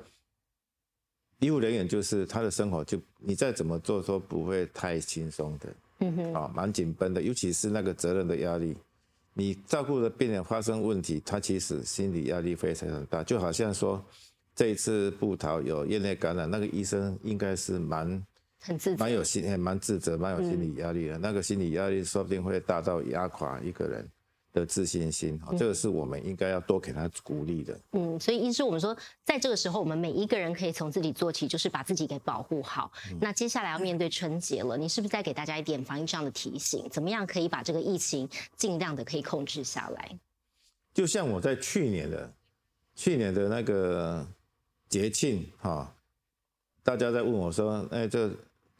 [1.39, 5.67] 医务人员就是他的生活就你再怎么做都不会太轻松的。
[6.01, 8.75] 嗯哼，啊，蛮紧绷的，尤其是那个责任的压力，
[9.33, 13.23] 你照顾的病人发生问题，他其实心理压力非常很大。
[13.23, 14.03] 就好像说，
[14.55, 18.21] 这一次布桃有院内感染，那个医生应该是蛮
[18.59, 21.17] 很自蛮有心，蛮自责，蛮有心理压力的。
[21.17, 24.09] 那个心理压力说不定会大到压垮一个人。
[24.53, 27.79] 的自信心，这个是我们应该要多给他鼓励的。
[27.91, 32.91] 嗯，所以意思我们说，在这个时候，我们每一个人可以从自己做起，就是把自己给保护好。
[33.19, 36.87] 那接下来要面对春节了，你是不是再给大家一点防疫上的提醒？
[36.89, 38.27] 怎么样可以把这个疫情
[38.57, 40.19] 尽量的可以控制下来？
[40.93, 42.33] 就像我在去年的
[42.93, 44.27] 去年的那个
[44.89, 45.95] 节庆哈，
[46.83, 48.29] 大家在问我说，哎，这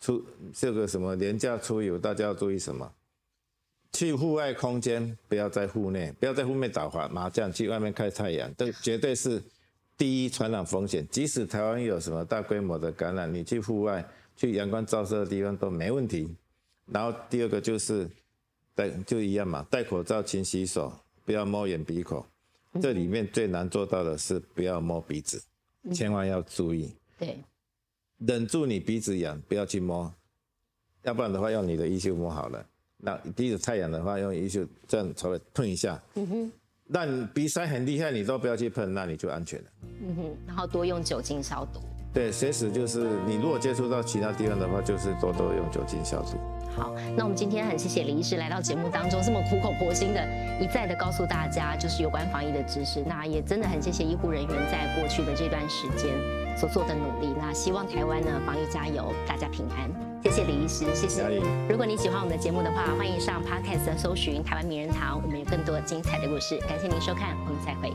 [0.01, 0.21] 出
[0.53, 2.91] 这个什么廉价出游，大家要注意什么？
[3.93, 9.41] 去户外空间，不要在户内，不要在户内打麻麻将，去外面看太阳，这绝对是
[9.97, 11.05] 第一传染风险。
[11.09, 14.03] 即使台湾有什么大规模的感染，你去户外、
[14.35, 16.35] 去阳光照射的地方都没问题。
[16.87, 18.09] 然后第二个就是
[18.73, 20.91] 戴就一样嘛，戴口罩、勤洗手，
[21.25, 22.25] 不要摸眼鼻口。
[22.81, 25.43] 这里面最难做到的是不要摸鼻子，
[25.93, 26.95] 千万要注意。
[27.19, 27.37] 对，
[28.17, 30.13] 忍住你鼻子痒，不要去摸，
[31.03, 32.65] 要不然的话用你的衣袖摸好了。
[33.01, 36.01] 那鼻子太阳的话，用衣袖这样稍微碰一下。
[36.15, 36.51] 嗯哼。
[36.93, 39.65] 那鼻塞很厉害，你都不要去碰，那你就安全了。
[40.01, 40.37] 嗯哼。
[40.45, 41.79] 然后多用酒精消毒。
[42.13, 46.37] 对，随时就是你如果接触到其他地方的话，就是多多用酒精消毒。
[46.75, 50.21] 好，那我们今天很谢谢李医师来到节目当中，这么苦口婆心的
[50.59, 53.01] 一再的告诉大家，就是有关防疫的知识。
[53.07, 56.13] 那也真的很谢谢医护人员在过去的这段时间
[56.57, 57.33] 所做的努力。
[57.37, 60.10] 那希望台湾呢防疫加油，大家平安。
[60.23, 61.23] 谢谢李医师，谢谢？
[61.67, 66.59] 如果你喜欢我们的节目的话，欢迎上 Podcast 搜寻台湾名人堂，我们有更多精彩的故事。
[66.69, 67.91] 感谢您收看，我们再会。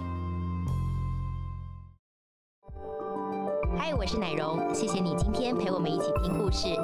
[3.79, 6.74] 嗨，我是奶荣，谢谢你今天陪我们一起听故事。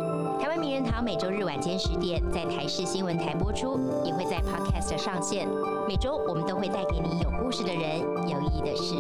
[0.40, 5.48] 台湾名人堂每周日晚间十点在台视新闻台播出，也会在 Podcast 上线。
[5.88, 8.94] 每周我们都会带给你有故事的人，有意义的事。